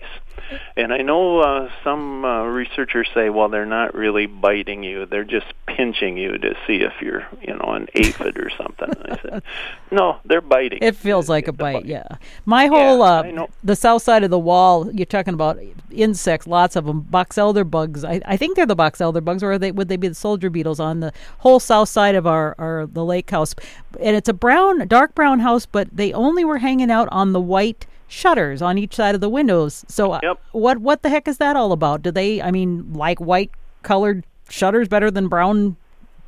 And 0.76 0.92
I 0.92 0.98
know 0.98 1.40
uh, 1.40 1.72
some 1.84 2.26
uh, 2.26 2.44
researchers 2.44 3.08
say, 3.14 3.30
well, 3.30 3.48
they're 3.48 3.66
not 3.66 3.94
really 3.94 4.26
biting 4.26 4.84
you; 4.84 5.06
they're 5.06 5.24
just 5.24 5.46
pinching 5.66 6.18
you 6.18 6.38
to 6.38 6.56
see 6.68 6.78
if 6.78 6.94
you're, 7.02 7.28
you 7.42 7.54
know, 7.54 7.74
an 7.74 7.88
aphid 7.96 8.38
or 8.38 8.50
something. 8.58 8.90
I 9.06 9.22
said, 9.22 9.44
no, 9.92 10.20
they're 10.26 10.42
biting. 10.42 10.80
It 10.82 10.96
feels 10.96 11.30
like 11.30 11.48
a 11.48 11.54
bite, 11.54 11.74
bite, 11.74 11.86
yeah. 11.86 12.08
My 12.46 12.68
whole 12.68 13.00
yeah, 13.00 13.44
uh, 13.44 13.48
the 13.64 13.76
south 13.76 14.02
side 14.02 14.24
of 14.24 14.30
the 14.30 14.40
wall. 14.40 14.92
You're 14.92 15.06
talking 15.06 15.34
about 15.34 15.60
insects, 15.92 16.48
lots 16.48 16.76
of 16.76 16.86
them. 16.86 17.02
Box 17.02 17.38
elder 17.38 17.64
bugs. 17.64 18.04
I, 18.04 18.22
I 18.26 18.36
think 18.36 18.56
they're 18.56 18.66
the 18.72 18.76
box 18.76 19.02
elder 19.02 19.22
bugs, 19.22 19.44
or 19.44 19.58
they 19.58 19.72
would 19.72 19.90
they 19.90 19.98
be 19.98 20.08
the 20.08 20.16
soldier 20.16 20.50
beetles 20.50 20.80
on 20.80 21.02
the 21.02 21.12
whole 21.40 21.60
south 21.60 21.90
side 21.90 22.16
of 22.16 22.26
our, 22.26 22.56
our 22.58 22.86
the 22.86 23.04
lake 23.04 23.30
house? 23.30 23.54
And 24.00 24.16
it's 24.16 24.30
a 24.30 24.34
brown, 24.34 24.88
dark 24.88 25.14
brown 25.14 25.40
house, 25.40 25.66
but 25.66 25.90
they 25.92 26.14
only 26.14 26.46
were 26.46 26.58
hanging 26.58 26.90
out 26.90 27.10
on 27.12 27.34
the 27.34 27.42
white 27.42 27.86
shutters 28.08 28.62
on 28.62 28.78
each 28.78 28.96
side 28.96 29.16
of 29.16 29.22
the 29.22 29.30
windows. 29.30 29.86
So 29.88 30.14
uh, 30.14 30.20
yep. 30.24 30.42
what 30.52 30.80
what 30.80 31.02
the 31.02 31.10
heck 31.10 31.28
is 31.28 31.38
that 31.38 31.56
all 31.56 31.72
about? 31.72 32.02
Do 32.02 32.12
they 32.12 32.42
I 32.42 32.52
mean 32.52 32.94
like 32.94 33.20
white 33.20 33.52
colored 33.84 34.26
shutters 34.50 34.88
better 34.88 35.10
than 35.10 35.28
brown 35.28 35.78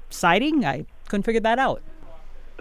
siding? 0.10 0.65
I 0.65 0.86
couldn't 1.08 1.23
figure 1.23 1.41
that 1.41 1.60
out. 1.60 1.82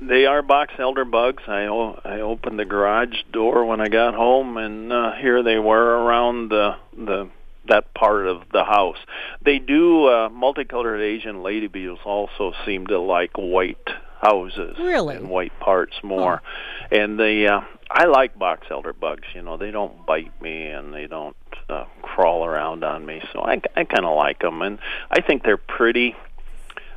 They 0.00 0.26
are 0.26 0.42
box 0.42 0.74
elder 0.78 1.04
bugs. 1.04 1.44
I 1.46 1.64
I 1.64 2.20
opened 2.20 2.58
the 2.58 2.64
garage 2.64 3.22
door 3.32 3.64
when 3.64 3.80
I 3.80 3.88
got 3.88 4.14
home 4.14 4.56
and 4.56 4.92
uh, 4.92 5.12
here 5.12 5.42
they 5.42 5.58
were 5.58 6.04
around 6.04 6.50
the 6.50 6.76
the 6.96 7.28
that 7.68 7.94
part 7.94 8.26
of 8.26 8.42
the 8.52 8.64
house. 8.64 8.98
They 9.42 9.58
do 9.58 10.06
uh, 10.06 10.28
multicolored 10.28 11.00
Asian 11.00 11.42
lady 11.42 11.68
beetles 11.68 12.00
also 12.04 12.52
seem 12.66 12.86
to 12.88 12.98
like 12.98 13.36
white 13.36 13.88
houses 14.20 14.76
really? 14.78 15.16
and 15.16 15.28
white 15.28 15.58
parts 15.60 15.94
more. 16.02 16.42
Huh. 16.44 16.86
And 16.92 17.18
they 17.18 17.46
uh, 17.46 17.60
I 17.90 18.06
like 18.06 18.38
box 18.38 18.66
elder 18.70 18.92
bugs. 18.92 19.26
You 19.34 19.42
know, 19.42 19.56
they 19.56 19.70
don't 19.70 20.06
bite 20.06 20.40
me 20.40 20.68
and 20.68 20.94
they 20.94 21.06
don't 21.06 21.36
uh, 21.68 21.84
crawl 22.02 22.44
around 22.44 22.84
on 22.84 23.04
me, 23.04 23.22
so 23.32 23.40
I, 23.40 23.60
I 23.76 23.84
kind 23.84 24.04
of 24.04 24.16
like 24.16 24.40
them, 24.40 24.62
and 24.62 24.78
I 25.10 25.20
think 25.20 25.42
they're 25.42 25.56
pretty. 25.56 26.14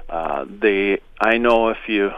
Uh, 0.07 0.45
they, 0.47 0.99
I 1.19 1.37
know 1.37 1.69
if 1.69 1.77
you 1.87 2.11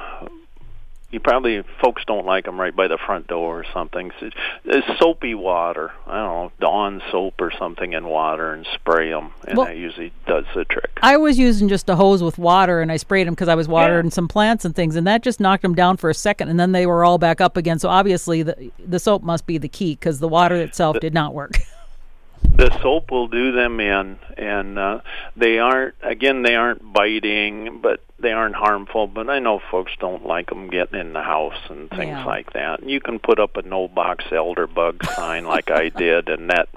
you 1.09 1.21
probably 1.21 1.63
folks 1.81 2.03
don't 2.05 2.25
like 2.25 2.43
them 2.43 2.59
right 2.59 2.75
by 2.75 2.87
the 2.89 2.97
front 2.97 3.27
door 3.27 3.61
or 3.61 3.65
something. 3.73 4.11
It's, 4.19 4.35
it's 4.65 4.99
soapy 4.99 5.35
water. 5.35 5.93
I 6.05 6.17
don't 6.17 6.27
know, 6.27 6.51
Dawn 6.59 7.01
soap 7.11 7.35
or 7.39 7.51
something 7.57 7.93
in 7.93 8.05
water 8.05 8.51
and 8.53 8.67
spray 8.73 9.11
them, 9.11 9.31
and 9.47 9.57
well, 9.57 9.67
that 9.67 9.77
usually 9.77 10.11
does 10.25 10.43
the 10.53 10.65
trick. 10.65 10.99
I 11.01 11.15
was 11.15 11.39
using 11.39 11.69
just 11.69 11.87
a 11.89 11.95
hose 11.95 12.21
with 12.21 12.37
water, 12.37 12.81
and 12.81 12.91
I 12.91 12.97
sprayed 12.97 13.25
them 13.25 13.35
because 13.35 13.47
I 13.47 13.55
was 13.55 13.69
watering 13.69 14.07
yeah. 14.07 14.11
some 14.11 14.27
plants 14.27 14.65
and 14.65 14.75
things, 14.75 14.97
and 14.97 15.07
that 15.07 15.23
just 15.23 15.39
knocked 15.39 15.61
them 15.61 15.75
down 15.75 15.95
for 15.95 16.09
a 16.09 16.13
second, 16.13 16.49
and 16.49 16.59
then 16.59 16.73
they 16.73 16.85
were 16.85 17.05
all 17.05 17.17
back 17.17 17.39
up 17.39 17.55
again. 17.55 17.79
So 17.79 17.87
obviously, 17.87 18.43
the 18.43 18.71
the 18.85 18.99
soap 18.99 19.23
must 19.23 19.45
be 19.45 19.57
the 19.57 19.69
key 19.69 19.93
because 19.95 20.19
the 20.19 20.27
water 20.27 20.55
itself 20.55 20.95
the, 20.95 20.99
did 20.99 21.13
not 21.13 21.33
work. 21.33 21.59
the 22.55 22.77
soap 22.81 23.11
will 23.11 23.29
do 23.29 23.53
them 23.53 23.79
in, 23.79 24.19
and 24.35 24.77
uh, 24.77 24.99
they 25.37 25.57
aren't. 25.57 25.95
Again, 26.01 26.41
they 26.41 26.55
aren't 26.55 26.91
biting, 26.91 27.79
but 27.81 28.01
they 28.19 28.31
aren't 28.31 28.55
harmful, 28.55 29.05
but 29.07 29.29
I 29.29 29.39
know 29.39 29.59
folks 29.71 29.91
don't 29.99 30.25
like 30.25 30.49
them 30.49 30.69
getting 30.69 30.99
in 30.99 31.13
the 31.13 31.21
house 31.21 31.59
and 31.69 31.89
things 31.89 32.09
Yeah. 32.09 32.25
like 32.25 32.53
that. 32.53 32.79
And 32.81 32.89
you 32.89 32.99
can 32.99 33.19
put 33.19 33.39
up 33.39 33.57
a 33.57 33.61
no 33.61 33.87
box 33.87 34.25
elder 34.31 34.65
bug 34.67 35.03
sign 35.05 35.45
like 35.45 35.69
I 35.69 35.89
did, 35.95 36.29
and 36.29 36.49
that 36.49 36.69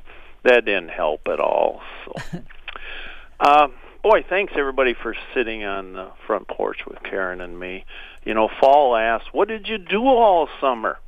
that 0.43 0.65
didn't 0.65 0.91
help 0.91 1.29
at 1.29 1.41
all. 1.41 1.81
So, 2.05 2.41
uh, 3.41 3.69
boy, 4.03 4.25
thanks 4.29 4.53
everybody 4.57 4.95
for 4.95 5.15
sitting 5.35 5.65
on 5.65 5.93
the 5.95 6.09
front 6.27 6.49
porch 6.49 6.81
with 6.87 7.03
Karen 7.03 7.41
and 7.41 7.59
me. 7.59 7.85
You 8.25 8.35
know, 8.35 8.49
fall 8.61 8.95
asked, 8.97 9.33
"What 9.33 9.49
did 9.49 9.67
you 9.69 9.79
do 9.79 10.05
all 10.07 10.49
summer?" 10.61 10.99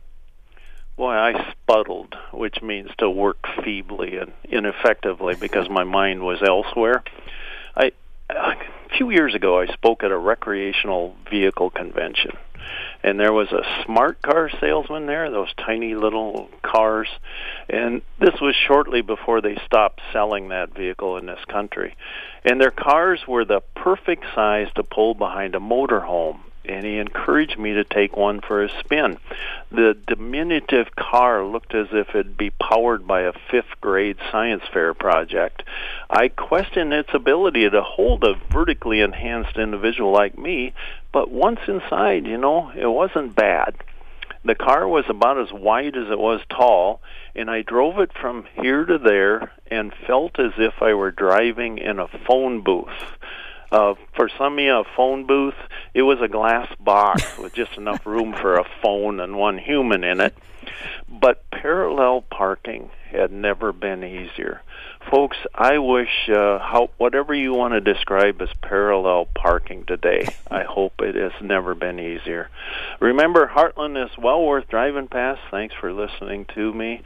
Boy, 0.97 1.13
I 1.15 1.55
sputtled, 1.69 2.15
which 2.33 2.61
means 2.63 2.91
to 2.99 3.09
work 3.09 3.39
feebly 3.65 4.19
and 4.19 4.33
ineffectively 4.45 5.35
because 5.35 5.69
my 5.71 5.85
mind 5.85 6.23
was 6.23 6.43
elsewhere. 6.43 7.03
I 7.75 7.93
a 8.37 8.97
few 8.97 9.11
years 9.11 9.35
ago 9.35 9.61
I 9.61 9.67
spoke 9.73 10.03
at 10.03 10.11
a 10.11 10.19
recreational 10.19 11.15
vehicle 11.31 11.71
convention 11.71 12.33
and 13.03 13.19
there 13.19 13.33
was 13.33 13.51
a 13.53 13.85
smart 13.85 14.23
car 14.23 14.51
salesman 14.61 15.07
there, 15.07 15.31
those 15.31 15.53
tiny 15.55 15.95
little 15.95 16.49
cars, 16.63 17.09
and 17.69 18.03
this 18.21 18.41
was 18.41 18.55
shortly 18.55 19.03
before 19.03 19.41
they 19.41 19.57
stopped 19.67 20.01
selling 20.13 20.49
that 20.49 20.75
vehicle 20.75 21.17
in 21.17 21.27
this 21.27 21.45
country. 21.49 21.97
And 22.45 22.61
their 22.61 22.71
cars 22.71 23.21
were 23.27 23.45
the 23.45 23.61
perfect 23.75 24.25
size 24.35 24.69
to 24.77 24.83
pull 24.83 25.15
behind 25.15 25.55
a 25.55 25.61
motorhome. 25.61 26.41
And 26.65 26.85
he 26.87 26.99
encouraged 26.99 27.59
me 27.59 27.75
to 27.75 27.85
take 27.85 28.17
one 28.17 28.41
for 28.41 28.63
a 28.63 28.69
spin. 28.81 29.19
The 29.71 29.97
diminutive 30.07 30.95
car 30.95 31.45
looked 31.45 31.75
as 31.75 31.89
if 31.93 32.11
it'd 32.11 32.37
be 32.37 32.51
powered 32.51 33.07
by 33.07 33.23
a 33.23 33.33
fifth 33.51 33.81
grade 33.81 34.19
science 34.31 34.63
fair 34.73 34.95
project. 34.95 35.65
I 36.09 36.29
questioned 36.29 36.93
its 36.93 37.13
ability 37.15 37.69
to 37.69 37.83
hold 37.83 38.23
a 38.23 38.35
vertically 38.51 39.01
enhanced 39.01 39.57
individual 39.57 40.13
like 40.13 40.39
me, 40.39 40.73
but 41.13 41.31
once 41.31 41.61
inside, 41.67 42.27
you 42.27 42.39
know, 42.39 42.71
it 42.77 42.87
wasn't 42.87 43.35
bad. 43.35 43.75
The 44.45 44.55
car 44.57 44.89
was 44.89 45.05
about 45.09 45.39
as 45.39 45.53
wide 45.53 45.97
as 45.97 46.11
it 46.11 46.19
was 46.19 46.41
tall, 46.49 47.01
and 47.35 47.49
I 47.49 47.63
drove 47.63 48.01
it 48.01 48.13
from 48.13 48.45
here 48.61 48.85
to 48.85 48.99
there 48.99 49.53
and 49.71 49.95
felt 50.07 50.39
as 50.41 50.53
if 50.59 50.83
I 50.83 50.95
were 50.95 51.13
driving 51.13 51.79
in 51.79 52.01
a 52.01 52.09
phone 52.09 52.61
booth. 52.61 53.17
Uh, 53.73 53.95
for 54.15 54.29
some 54.37 54.59
of 54.59 54.59
you, 54.59 54.71
a 54.71 54.85
phone 54.95 55.27
booth, 55.27 55.55
it 55.95 56.03
was 56.03 56.21
a 56.21 56.29
glass 56.29 56.69
box 56.79 57.39
with 57.39 57.55
just 57.55 57.73
enough 57.79 58.05
room 58.05 58.35
for 58.35 58.57
a 58.57 58.67
phone 58.83 59.19
and 59.19 59.35
one 59.35 59.57
human 59.57 60.05
in 60.05 60.21
it. 60.21 60.37
But 61.09 61.51
parallel 61.51 62.21
parking 62.21 62.91
had 63.11 63.33
never 63.33 63.73
been 63.73 64.05
easier. 64.05 64.61
Folks, 65.11 65.39
I 65.55 65.79
wish 65.79 66.29
uh, 66.29 66.59
how 66.59 66.91
whatever 66.99 67.35
you 67.35 67.55
want 67.55 67.73
to 67.73 67.81
describe 67.81 68.43
as 68.43 68.51
parallel 68.61 69.27
parking 69.35 69.85
today, 69.87 70.29
I 70.51 70.65
hope 70.65 71.01
it 71.01 71.15
has 71.15 71.33
never 71.41 71.75
been 71.75 71.99
easier. 71.99 72.51
Remember, 73.01 73.47
Hartland 73.47 74.03
is 74.03 74.11
well 74.19 74.45
worth 74.45 74.69
driving 74.69 75.09
past. 75.09 75.41
Thanks 75.51 75.75
for 75.81 75.93
listening 75.95 76.45
to 76.55 76.73
me. 76.75 77.03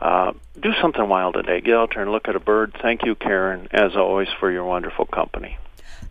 Uh, 0.00 0.32
do 0.58 0.72
something 0.80 1.08
wild 1.08 1.34
today. 1.34 1.60
Get 1.60 1.74
out 1.74 1.90
there 1.94 2.02
and 2.02 2.10
look 2.10 2.26
at 2.26 2.34
a 2.34 2.40
bird. 2.40 2.76
Thank 2.82 3.04
you, 3.04 3.14
Karen, 3.14 3.68
as 3.70 3.94
always, 3.96 4.28
for 4.40 4.50
your 4.50 4.64
wonderful 4.64 5.06
company. 5.06 5.56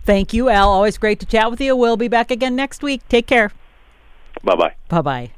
Thank 0.05 0.33
you, 0.33 0.49
Al. 0.49 0.69
Always 0.69 0.97
great 0.97 1.19
to 1.19 1.25
chat 1.25 1.51
with 1.51 1.61
you. 1.61 1.75
We'll 1.75 1.97
be 1.97 2.07
back 2.07 2.31
again 2.31 2.55
next 2.55 2.81
week. 2.81 3.07
Take 3.09 3.27
care. 3.27 3.51
Bye 4.43 4.55
bye. 4.55 4.75
Bye 4.87 5.01
bye. 5.01 5.31